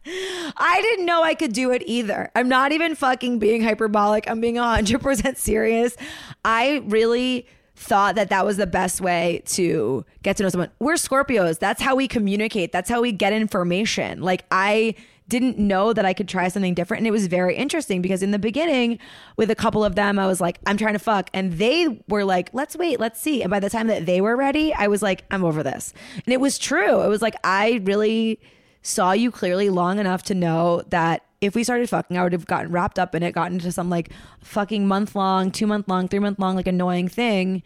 [0.05, 2.31] I didn't know I could do it either.
[2.35, 4.29] I'm not even fucking being hyperbolic.
[4.29, 5.97] I'm being 100% serious.
[6.45, 10.71] I really thought that that was the best way to get to know someone.
[10.81, 11.59] We're Scorpios.
[11.59, 12.73] That's how we communicate.
[12.73, 14.21] That's how we get information.
[14.21, 14.95] Like I
[15.29, 18.33] didn't know that I could try something different and it was very interesting because in
[18.33, 18.99] the beginning
[19.37, 22.25] with a couple of them I was like I'm trying to fuck and they were
[22.25, 23.43] like let's wait, let's see.
[23.43, 25.95] And by the time that they were ready, I was like I'm over this.
[26.25, 27.03] And it was true.
[27.03, 28.41] It was like I really
[28.83, 32.47] saw you clearly long enough to know that if we started fucking, I would have
[32.47, 34.11] gotten wrapped up in it, gotten into some like
[34.41, 37.63] fucking month long, two month long, three month long, like annoying thing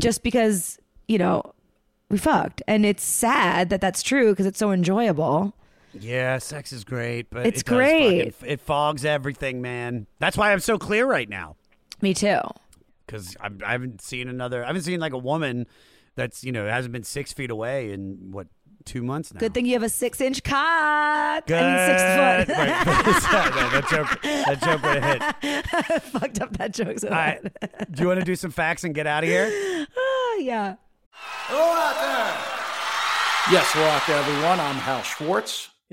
[0.00, 1.54] just because, you know,
[2.08, 2.62] we fucked.
[2.66, 5.54] And it's sad that that's true because it's so enjoyable.
[6.00, 8.34] Yeah, sex is great, but It's it does great.
[8.34, 10.06] fucking- it fogs everything, man.
[10.18, 11.56] That's why I'm so clear right now.
[12.00, 12.40] Me too.
[13.06, 14.64] because I haven't seen another.
[14.64, 15.66] I haven't seen like a woman
[16.16, 18.46] that's you know hasn't been six feet away in what
[18.84, 19.40] two months now.
[19.40, 21.56] Good thing you have a six inch cock Good.
[21.56, 22.58] and six foot.
[22.58, 23.54] Right.
[23.54, 24.22] No, that joke.
[24.22, 26.02] That joke would have hit.
[26.02, 27.42] Fucked up that joke so All right.
[27.60, 27.88] bad.
[27.92, 29.86] Do you want to do some facts and get out of here?
[29.96, 30.74] Ah, yeah.
[33.50, 34.58] Yes, we're out there, everyone.
[34.58, 35.68] I'm Hal Schwartz.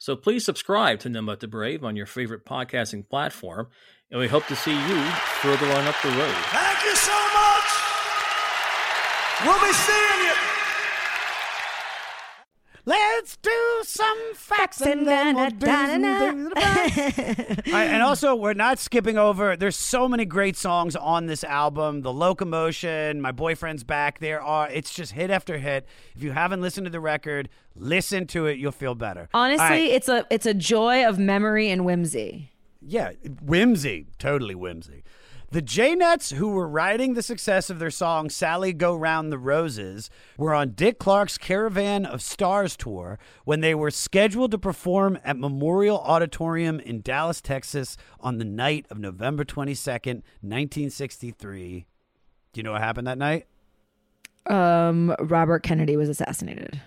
[0.00, 3.68] So please subscribe to None But the Brave on your favorite podcasting platform,
[4.10, 5.02] and we hope to see you
[5.42, 6.34] further on up the road.
[6.48, 7.68] Thank you so much.
[9.44, 10.32] We'll be seeing you.
[12.86, 17.68] Let's do some facts and then we'll do some things about it.
[17.68, 19.56] And also, we're not skipping over.
[19.56, 22.02] There's so many great songs on this album.
[22.02, 24.18] The Locomotion, My Boyfriend's Back.
[24.20, 24.68] There are.
[24.70, 25.86] It's just hit after hit.
[26.14, 28.58] If you haven't listened to the record, listen to it.
[28.58, 29.28] You'll feel better.
[29.34, 29.90] Honestly, All right.
[29.90, 32.50] it's a it's a joy of memory and whimsy.
[32.82, 33.12] Yeah,
[33.42, 35.04] whimsy, totally whimsy.
[35.52, 40.08] The Jaynetts, who were riding the success of their song Sally Go Round the Roses,
[40.38, 45.36] were on Dick Clark's Caravan of Stars tour when they were scheduled to perform at
[45.36, 51.86] Memorial Auditorium in Dallas, Texas on the night of November 22nd, 1963.
[52.52, 53.46] Do you know what happened that night?
[54.46, 56.80] Um, Robert Kennedy was assassinated.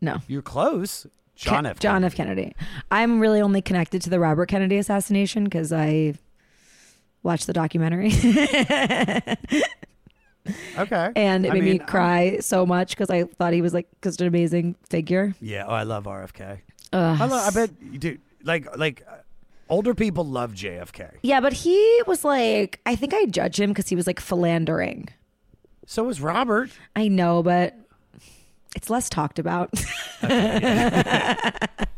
[0.00, 1.04] No, You're close.
[1.34, 1.78] John Ke- F.
[1.80, 2.14] John F.
[2.14, 2.54] Kennedy.
[2.92, 6.14] I'm really only connected to the Robert Kennedy assassination because I
[7.22, 8.10] watched the documentary.
[10.78, 11.10] Okay.
[11.14, 13.86] and it I made mean, me cry so much because I thought he was like
[14.02, 15.34] just an amazing figure.
[15.40, 16.60] Yeah, oh, I love RFK.
[16.92, 17.20] Ugh.
[17.20, 19.16] I, lo- I bet, dude, like, like uh,
[19.68, 21.16] older people love JFK.
[21.22, 25.08] Yeah, but he was like, I think I judge him because he was like philandering.
[25.86, 26.70] So was Robert.
[26.96, 27.76] I know, but
[28.74, 29.70] it's less talked about.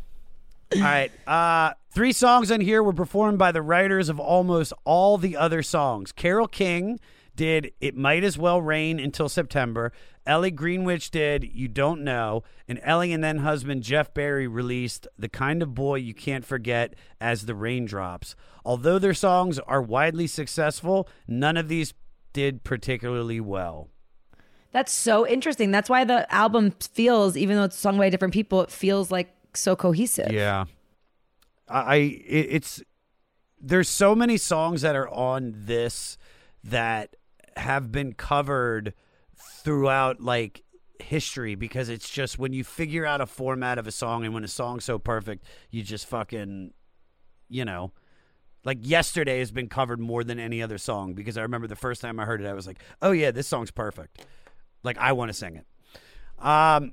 [0.74, 1.10] All right.
[1.26, 5.62] Uh, three songs on here were performed by the writers of almost all the other
[5.62, 6.12] songs.
[6.12, 7.00] Carole King
[7.34, 9.92] did It Might As Well Rain Until September.
[10.26, 12.44] Ellie Greenwich did You Don't Know.
[12.68, 16.94] And Ellie and then husband Jeff Barry released The Kind of Boy You Can't Forget
[17.20, 18.36] as The Raindrops.
[18.64, 21.94] Although their songs are widely successful, none of these
[22.32, 23.88] did particularly well.
[24.70, 25.72] That's so interesting.
[25.72, 29.34] That's why the album feels, even though it's sung by different people, it feels like
[29.54, 30.32] so cohesive.
[30.32, 30.64] Yeah.
[31.68, 32.82] I it, it's
[33.60, 36.18] there's so many songs that are on this
[36.64, 37.16] that
[37.56, 38.94] have been covered
[39.36, 40.62] throughout like
[40.98, 44.44] history because it's just when you figure out a format of a song and when
[44.44, 46.72] a song's so perfect, you just fucking
[47.48, 47.92] you know,
[48.64, 52.00] like yesterday has been covered more than any other song because I remember the first
[52.00, 54.24] time I heard it I was like, "Oh yeah, this song's perfect."
[54.82, 55.66] Like I want to sing it.
[56.44, 56.92] Um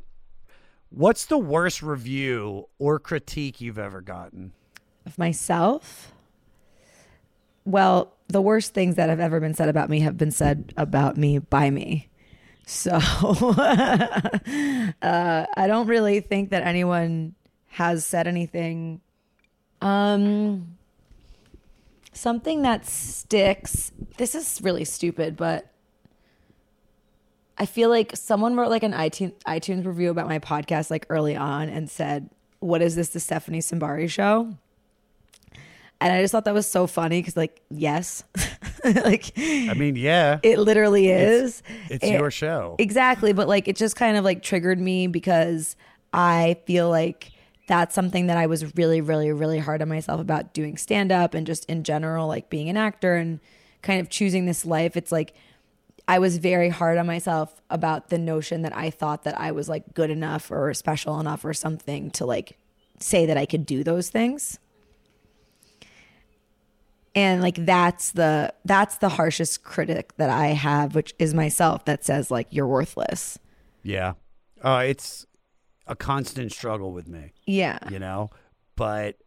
[0.89, 4.53] What's the worst review or critique you've ever gotten?
[5.05, 6.13] Of myself?
[7.65, 11.17] Well, the worst things that have ever been said about me have been said about
[11.17, 12.09] me by me.
[12.65, 17.35] So uh, I don't really think that anyone
[17.67, 19.01] has said anything.
[19.81, 20.77] Um,
[22.11, 23.91] something that sticks.
[24.17, 25.71] This is really stupid, but
[27.57, 31.35] I feel like someone wrote like an iTunes iTunes review about my podcast like early
[31.35, 32.29] on and said,
[32.59, 33.09] "What is this?
[33.09, 34.53] The Stephanie Simbari show?"
[35.99, 38.23] And I just thought that was so funny because, like, yes,
[38.85, 40.37] like I mean, yeah.
[40.43, 41.63] it literally is.
[41.85, 42.75] It's, it's It- your show.
[42.77, 43.33] Exactly.
[43.33, 45.75] But like it just kind of like triggered me because
[46.13, 47.31] I feel like
[47.67, 51.33] that's something that I was really, really, really hard on myself about doing stand up
[51.33, 53.39] and just in general, like being an actor and
[53.81, 54.95] kind of choosing this life.
[54.95, 55.33] It's like
[56.07, 59.67] I was very hard on myself about the notion that I thought that I was
[59.67, 62.57] like good enough or special enough or something to like
[62.99, 64.57] say that I could do those things.
[67.13, 72.05] And like that's the that's the harshest critic that I have, which is myself that
[72.05, 73.39] says like you're worthless.
[73.83, 74.13] Yeah.
[74.61, 75.25] Uh, it's
[75.87, 77.33] a constant struggle with me.
[77.45, 77.79] Yeah.
[77.89, 78.29] You know,
[78.75, 79.17] but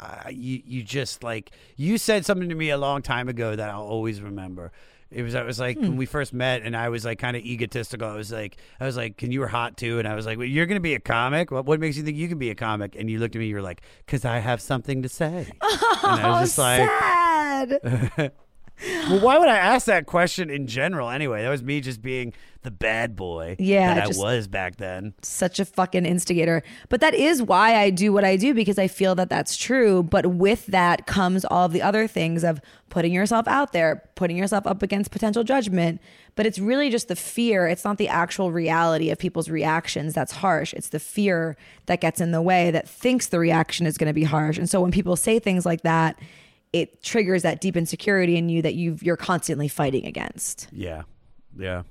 [0.00, 3.68] uh, you you just like you said something to me a long time ago that
[3.68, 4.72] I'll always remember.
[5.10, 5.82] It was I was like Hmm.
[5.82, 8.08] when we first met, and I was like kind of egotistical.
[8.08, 10.38] I was like I was like, "Can you were hot too?" And I was like,
[10.38, 11.50] well, "You're gonna be a comic?
[11.50, 13.46] What what makes you think you can be a comic?" And you looked at me,
[13.46, 18.32] you were like, "Cause I have something to say." and I was just like, sad.
[18.82, 21.42] well, why would I ask that question in general anyway?
[21.42, 25.14] That was me just being the bad boy Yeah, that I was back then.
[25.22, 26.62] Such a fucking instigator.
[26.90, 30.02] But that is why I do what I do because I feel that that's true.
[30.02, 32.60] But with that comes all of the other things of
[32.90, 36.00] putting yourself out there, putting yourself up against potential judgment.
[36.34, 37.66] But it's really just the fear.
[37.66, 40.74] It's not the actual reality of people's reactions that's harsh.
[40.74, 41.56] It's the fear
[41.86, 44.58] that gets in the way that thinks the reaction is going to be harsh.
[44.58, 46.18] And so when people say things like that,
[46.72, 50.68] it triggers that deep insecurity in you that you you're constantly fighting against.
[50.72, 51.02] Yeah,
[51.58, 51.82] yeah.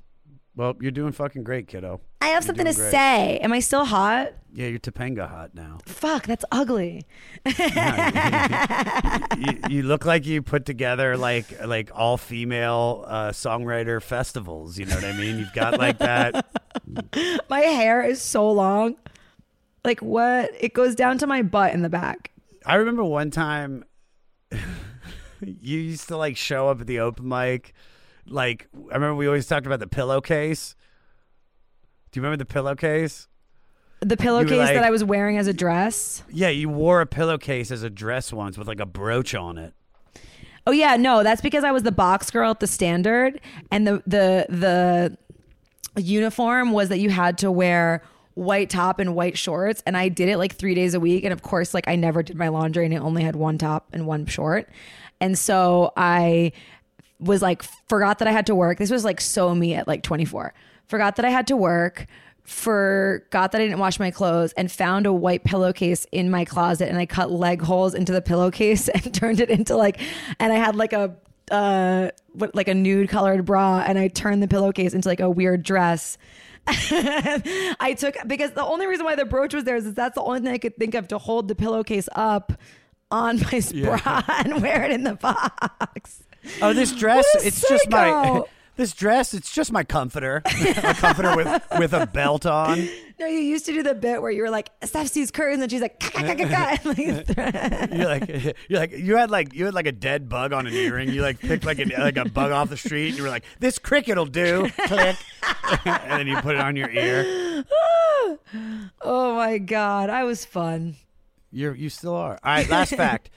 [0.56, 2.02] Well, you're doing fucking great, kiddo.
[2.22, 2.92] I have You're something to great.
[2.92, 3.38] say.
[3.40, 4.34] Am I still hot?
[4.52, 5.78] Yeah, you're Topanga hot now.
[5.86, 7.06] Fuck, that's ugly.
[7.46, 7.54] you,
[9.70, 14.78] you look like you put together like like all female uh, songwriter festivals.
[14.78, 15.38] You know what I mean?
[15.40, 16.46] You've got like that.
[17.50, 18.98] my hair is so long.
[19.86, 20.52] Like what?
[20.60, 22.32] It goes down to my butt in the back.
[22.66, 23.86] I remember one time
[25.42, 27.74] you used to like show up at the open mic.
[28.26, 30.76] Like I remember we always talked about the pillowcase.
[32.12, 33.28] Do you remember the pillowcase?
[34.02, 36.24] The pillowcase like- that I was wearing as a dress.
[36.30, 39.74] Yeah, you wore a pillowcase as a dress once with like a brooch on it.
[40.66, 44.04] Oh yeah, no, that's because I was the box girl at the standard and the
[44.06, 45.18] the the
[46.02, 48.04] uniform was that you had to wear
[48.36, 51.34] white top and white shorts and I did it like 3 days a week and
[51.34, 54.06] of course like I never did my laundry and I only had one top and
[54.06, 54.70] one short.
[55.22, 56.52] And so I
[57.20, 58.78] was like forgot that I had to work.
[58.78, 60.54] This was like so me at like 24.
[60.88, 62.08] Forgot that I had to work.
[62.44, 66.90] Forgot that I didn't wash my clothes and found a white pillowcase in my closet
[66.90, 70.00] and I cut leg holes into the pillowcase and turned it into like
[70.40, 71.16] and I had like a
[71.52, 75.30] uh what like a nude colored bra and I turned the pillowcase into like a
[75.30, 76.18] weird dress.
[76.68, 80.40] I took because the only reason why the brooch was there is that's the only
[80.40, 82.54] thing I could think of to hold the pillowcase up
[83.12, 83.98] on my Yeah.
[84.02, 86.24] bra and wear it in the box.
[86.62, 88.44] Oh, this dress, it's just my
[88.78, 90.42] this dress, it's just my comforter.
[90.46, 92.88] a comforter with with a belt on.
[93.20, 95.70] No, you used to do the bit where you were like, Steph sees curtains and
[95.70, 98.30] she's like, "Ka, ka, ka, ka, ka," and, like, You're like
[98.70, 101.10] you're like you had like you had like a dead bug on an earring.
[101.10, 103.10] You like picked like a like a bug off the street.
[103.10, 104.70] And you were like, this cricket'll do.
[104.86, 105.18] Click,
[105.86, 107.66] and then you put it on your ear.
[109.02, 110.96] oh my god, I was fun.
[111.52, 112.40] You're you still are.
[112.44, 113.30] All right, last fact.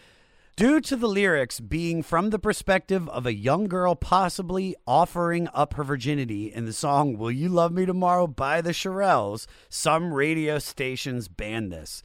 [0.54, 5.74] Due to the lyrics being from the perspective of a young girl possibly offering up
[5.74, 10.58] her virginity in the song Will You Love Me Tomorrow by the Shirelles, some radio
[10.58, 12.02] stations banned this.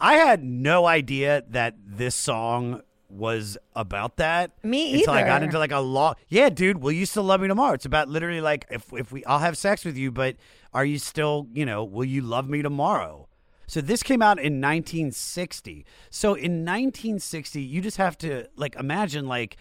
[0.00, 4.52] I had no idea that this song was about that.
[4.64, 4.98] Me either.
[4.98, 6.14] Until I got into like a law.
[6.28, 7.74] Yeah, dude, will you still love me tomorrow?
[7.74, 10.36] It's about literally like if if we I'll have sex with you, but
[10.74, 13.25] are you still, you know, will you love me tomorrow?
[13.66, 15.84] So this came out in 1960.
[16.10, 19.56] So in 1960, you just have to like imagine like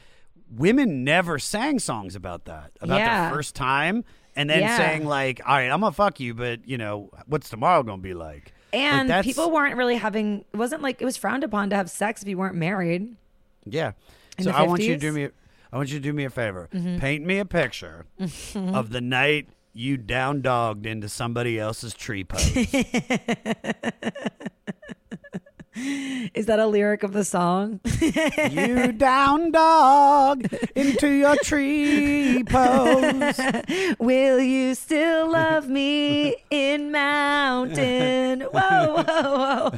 [0.56, 3.22] women never sang songs about that, about Yeah.
[3.30, 4.04] their first time,
[4.36, 4.78] and then Yeah.
[4.78, 8.14] saying like, "All right, I'm gonna fuck you, but you know, what's tomorrow gonna be
[8.14, 10.44] like?" Like, And that's- people weren't really having.
[10.54, 13.16] It wasn't like it was frowned upon to have sex if you weren't married.
[13.66, 13.94] Yeah.
[14.40, 15.30] So I want you to do me.
[15.74, 16.70] I want you to do me a favor.
[16.74, 17.00] Mhm.
[17.00, 18.06] Paint me a picture
[18.56, 22.56] of the night you down dogged into somebody else's tree post.
[26.34, 27.82] Is that a lyric of the song?
[28.50, 33.38] you down dog into your tree pose.
[34.00, 38.42] Will you still love me in mountain?
[38.42, 39.72] Whoa, whoa, whoa.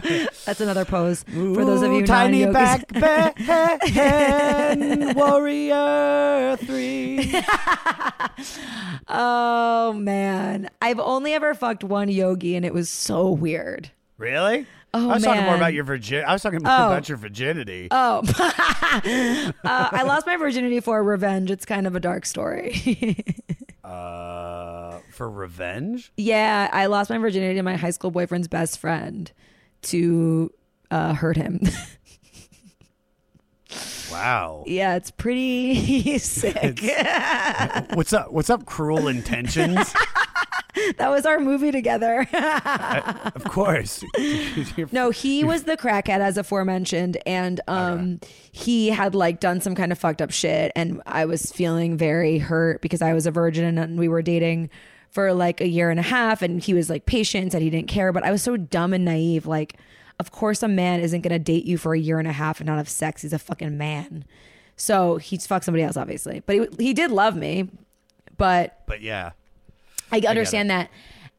[0.45, 3.33] That's another pose for those of you tiny back Ben
[5.15, 7.41] Warrior 3.
[9.07, 13.89] oh man, I've only ever fucked one yogi, and it was so weird.
[14.19, 14.67] Really?
[14.93, 16.23] Oh, I was talking more about your virgin.
[16.25, 16.87] I was talking more Oh.
[16.87, 17.87] about your virginity.
[17.91, 21.51] Oh, uh, I lost my virginity for revenge.
[21.51, 23.23] It's kind of a dark story.
[23.83, 26.11] Uh, for revenge?
[26.17, 29.31] yeah, I lost my virginity to my high school boyfriend's best friend
[29.83, 30.51] to
[30.91, 31.61] uh, hurt him.
[34.11, 34.63] Wow.
[34.65, 36.79] yeah, it's pretty sick.
[37.93, 38.31] What's up?
[38.31, 38.65] What's up?
[38.65, 39.93] Cruel intentions.
[40.97, 42.27] That was our movie together.
[42.33, 44.03] of course.
[44.91, 48.19] no, he was the crackhead as aforementioned, and um,
[48.51, 52.37] he had like done some kind of fucked up shit, and I was feeling very
[52.37, 54.69] hurt because I was a virgin and we were dating
[55.09, 57.87] for like a year and a half, and he was like patient, said he didn't
[57.87, 59.45] care, but I was so dumb and naive.
[59.45, 59.77] Like,
[60.19, 62.67] of course, a man isn't gonna date you for a year and a half and
[62.67, 63.21] not have sex.
[63.21, 64.25] He's a fucking man.
[64.75, 67.69] So he's fucked somebody else, obviously, but he he did love me,
[68.37, 69.31] but But yeah.
[70.11, 70.89] I understand that.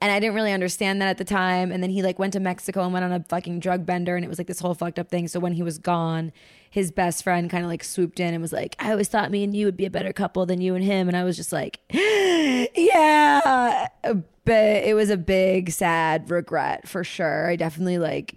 [0.00, 1.72] And I didn't really understand that at the time.
[1.72, 4.24] And then he like went to Mexico and went on a fucking drug bender and
[4.24, 5.26] it was like this whole fucked up thing.
[5.26, 6.32] So when he was gone,
[6.70, 9.42] his best friend kind of like swooped in and was like, I always thought me
[9.42, 11.08] and you would be a better couple than you and him.
[11.08, 13.88] And I was just like, yeah.
[14.02, 17.50] But it was a big, sad regret for sure.
[17.50, 18.36] I definitely like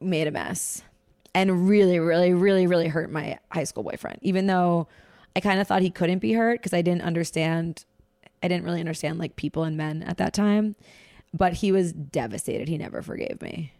[0.00, 0.82] made a mess
[1.34, 4.86] and really, really, really, really hurt my high school boyfriend, even though
[5.34, 7.84] I kind of thought he couldn't be hurt because I didn't understand.
[8.44, 10.76] I didn't really understand like people and men at that time,
[11.32, 12.68] but he was devastated.
[12.68, 13.72] He never forgave me.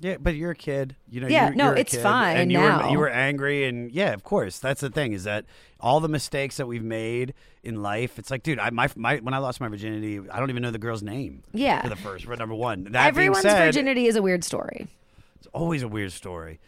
[0.00, 0.96] Yeah, but you're a kid.
[1.10, 1.28] You know.
[1.28, 2.84] Yeah, you're, no, you're it's kid, fine And you now.
[2.84, 4.58] were you were angry, and yeah, of course.
[4.58, 5.46] That's the thing is that
[5.80, 8.18] all the mistakes that we've made in life.
[8.18, 10.70] It's like, dude, I my, my when I lost my virginity, I don't even know
[10.70, 11.42] the girl's name.
[11.52, 11.82] Yeah.
[11.82, 12.84] For the first, for number one.
[12.92, 14.86] That Everyone's said, virginity is a weird story.
[15.38, 16.60] It's always a weird story.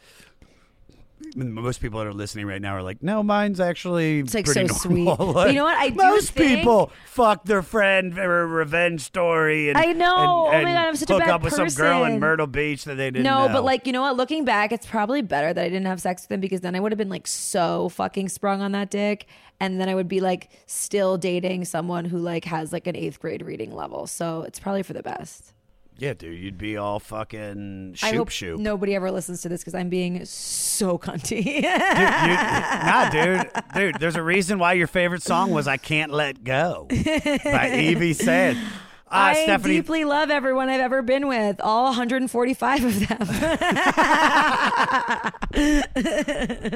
[1.34, 4.68] Most people that are listening right now are like, "No, mine's actually it's like, pretty
[4.68, 5.34] so normal." sweet.
[5.34, 5.76] But you know what?
[5.76, 9.70] I do most think- people fuck their friend for a revenge story.
[9.70, 10.48] And, I know.
[10.50, 12.20] And, Oh my God, I'm such a hook bad up with some girl in.
[12.20, 13.24] Myrtle Beach that they didn't.
[13.24, 13.52] no, know.
[13.52, 14.16] but like you know what?
[14.16, 16.80] Looking back, it's probably better that I didn't have sex with him because then I
[16.80, 19.26] would have been like so fucking sprung on that dick,
[19.58, 23.20] and then I would be like still dating someone who like has like an eighth
[23.20, 24.06] grade reading level.
[24.06, 25.52] So it's probably for the best.
[25.98, 28.60] Yeah, dude, you'd be all fucking I shoop hope shoop.
[28.60, 31.62] nobody ever listens to this because I'm being so cunty.
[31.62, 33.98] nah, dude, dude.
[33.98, 38.60] There's a reason why your favorite song was "I Can't Let Go" by Evie Sands.
[39.08, 43.18] Uh, I Stephanie, deeply love everyone I've ever been with, all 145 of them.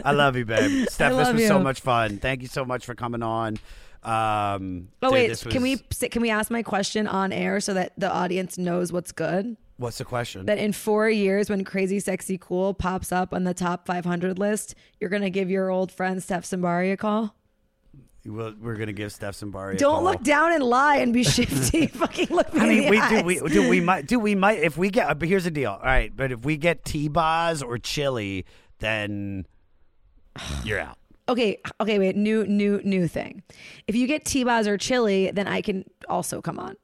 [0.05, 0.89] I love you, babe.
[0.89, 2.19] Steph, this was so much fun.
[2.19, 3.57] Thank you so much for coming on.
[4.03, 7.61] Um, Oh dude, wait, this can we was- can we ask my question on air
[7.61, 9.57] so that the audience knows what's good?
[9.77, 10.47] What's the question?
[10.47, 14.75] That in four years, when Crazy Sexy Cool pops up on the top 500 list,
[15.01, 17.35] you're gonna give your old friend Steph Simbari a call.
[18.27, 19.75] We'll, we're gonna give Steph Simbari.
[19.75, 21.87] a Don't look down and lie and be shifty.
[21.87, 23.23] Fucking look me I mean, we do.
[23.43, 23.69] We do.
[23.71, 24.07] We might.
[24.07, 24.59] Do we might?
[24.59, 25.19] If we get.
[25.19, 25.73] But here's the deal.
[25.73, 26.15] All right.
[26.15, 28.45] But if we get T-Boz or Chilli,
[28.81, 29.47] then
[30.65, 30.99] you're out.
[31.31, 32.17] Okay, okay, wait.
[32.17, 33.43] New, new, new thing.
[33.87, 36.77] If you get T-Boz or Chilli, then I can also come on.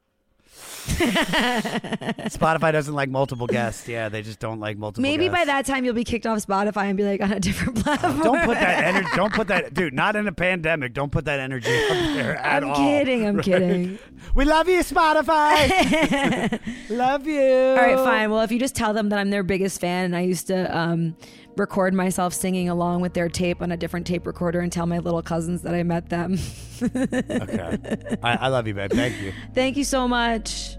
[0.87, 3.89] Spotify doesn't like multiple guests.
[3.89, 5.03] Yeah, they just don't like multiple.
[5.03, 7.77] Maybe by that time you'll be kicked off Spotify and be like on a different
[7.85, 8.21] platform.
[8.21, 9.09] Don't put that energy.
[9.17, 9.93] Don't put that, dude.
[9.95, 10.95] Not in a pandemic.
[10.95, 12.71] Don't put that energy up there at all.
[12.71, 13.45] I'm kidding, I'm Right?
[13.45, 13.99] kidding.
[14.37, 16.61] We love you, Spotify.
[16.91, 17.41] love you.
[17.43, 18.31] All right, fine.
[18.31, 20.77] Well, if you just tell them that I'm their biggest fan and I used to
[20.77, 21.17] um,
[21.57, 24.99] record myself singing along with their tape on a different tape recorder and tell my
[24.99, 26.39] little cousins that I met them.
[26.83, 27.79] Okay.
[28.23, 28.91] I, I love you, babe.
[28.93, 29.33] Thank you.
[29.55, 30.77] Thank you so much.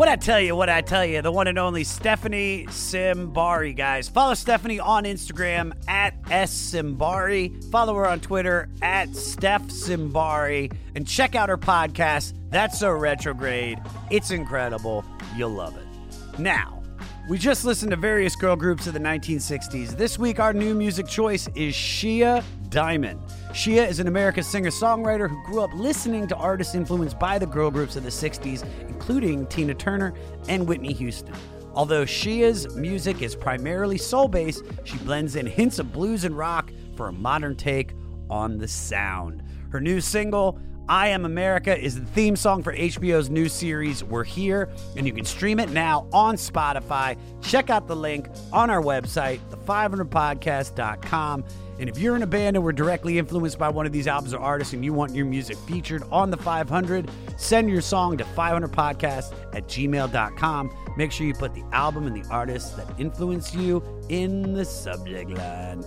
[0.00, 4.08] What I tell you, what I tell you, the one and only Stephanie Simbari, guys.
[4.08, 7.62] Follow Stephanie on Instagram at S Simbari.
[7.70, 10.74] Follow her on Twitter at Steph Simbari.
[10.94, 13.78] And check out her podcast, That's So Retrograde.
[14.10, 15.04] It's incredible.
[15.36, 16.38] You'll love it.
[16.38, 16.82] Now,
[17.28, 19.98] we just listened to various girl groups of the 1960s.
[19.98, 22.40] This week, our new music choice is Shea
[22.70, 23.20] Diamond.
[23.52, 27.46] Shea is an American singer songwriter who grew up listening to artists influenced by the
[27.46, 30.14] girl groups of the 60s, including Tina Turner
[30.48, 31.34] and Whitney Houston.
[31.74, 36.70] Although Shea's music is primarily soul based, she blends in hints of blues and rock
[36.96, 37.92] for a modern take
[38.28, 39.42] on the sound.
[39.70, 40.58] Her new single,
[40.88, 45.12] I Am America is the theme song for HBO's new series, We're Here, and you
[45.12, 47.16] can stream it now on Spotify.
[47.42, 51.44] Check out the link on our website, the500podcast.com.
[51.80, 54.34] And if you're in a band and were directly influenced by one of these albums
[54.34, 58.24] or artists and you want your music featured on the 500, send your song to
[58.24, 60.70] 500podcast at gmail.com.
[60.98, 65.30] Make sure you put the album and the artist that influenced you in the subject
[65.30, 65.82] line.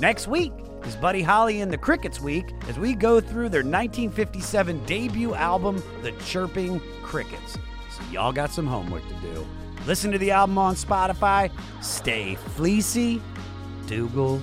[0.00, 0.52] Next week
[0.84, 5.82] is Buddy Holly and the Crickets Week as we go through their 1957 debut album,
[6.02, 7.54] The Chirping Crickets.
[7.54, 9.46] So, y'all got some homework to do.
[9.86, 11.50] Listen to the album on Spotify.
[11.80, 13.22] Stay fleecy,
[13.86, 14.42] Dougal,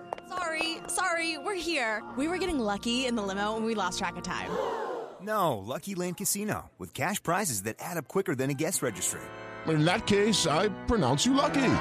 [0.31, 2.01] Sorry, sorry, we're here.
[2.17, 4.49] We were getting lucky in the limo and we lost track of time.
[5.23, 9.21] No, Lucky Land Casino, with cash prizes that add up quicker than a guest registry.
[9.67, 11.73] In that case, I pronounce you lucky.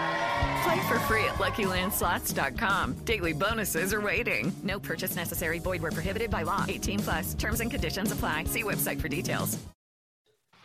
[0.62, 2.96] Play for free at LuckyLandSlots.com.
[3.06, 4.52] Daily bonuses are waiting.
[4.62, 5.58] No purchase necessary.
[5.58, 6.66] Void where prohibited by law.
[6.68, 7.32] 18 plus.
[7.32, 8.44] Terms and conditions apply.
[8.44, 9.58] See website for details.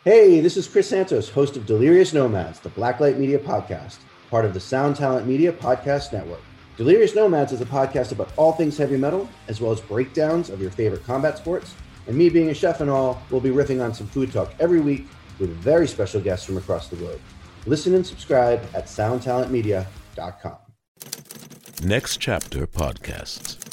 [0.04, 3.96] Hey, this is Chris Santos, host of Delirious Nomads, the Blacklight Media podcast,
[4.30, 6.42] part of the Sound Talent Media Podcast Network.
[6.76, 10.60] Delirious Nomads is a podcast about all things heavy metal, as well as breakdowns of
[10.60, 11.74] your favorite combat sports.
[12.06, 14.80] And me being a chef and all, we'll be riffing on some food talk every
[14.80, 15.06] week
[15.38, 17.20] with very special guests from across the globe.
[17.64, 20.56] Listen and subscribe at soundtalentmedia.com.
[21.82, 23.65] Next Chapter Podcasts.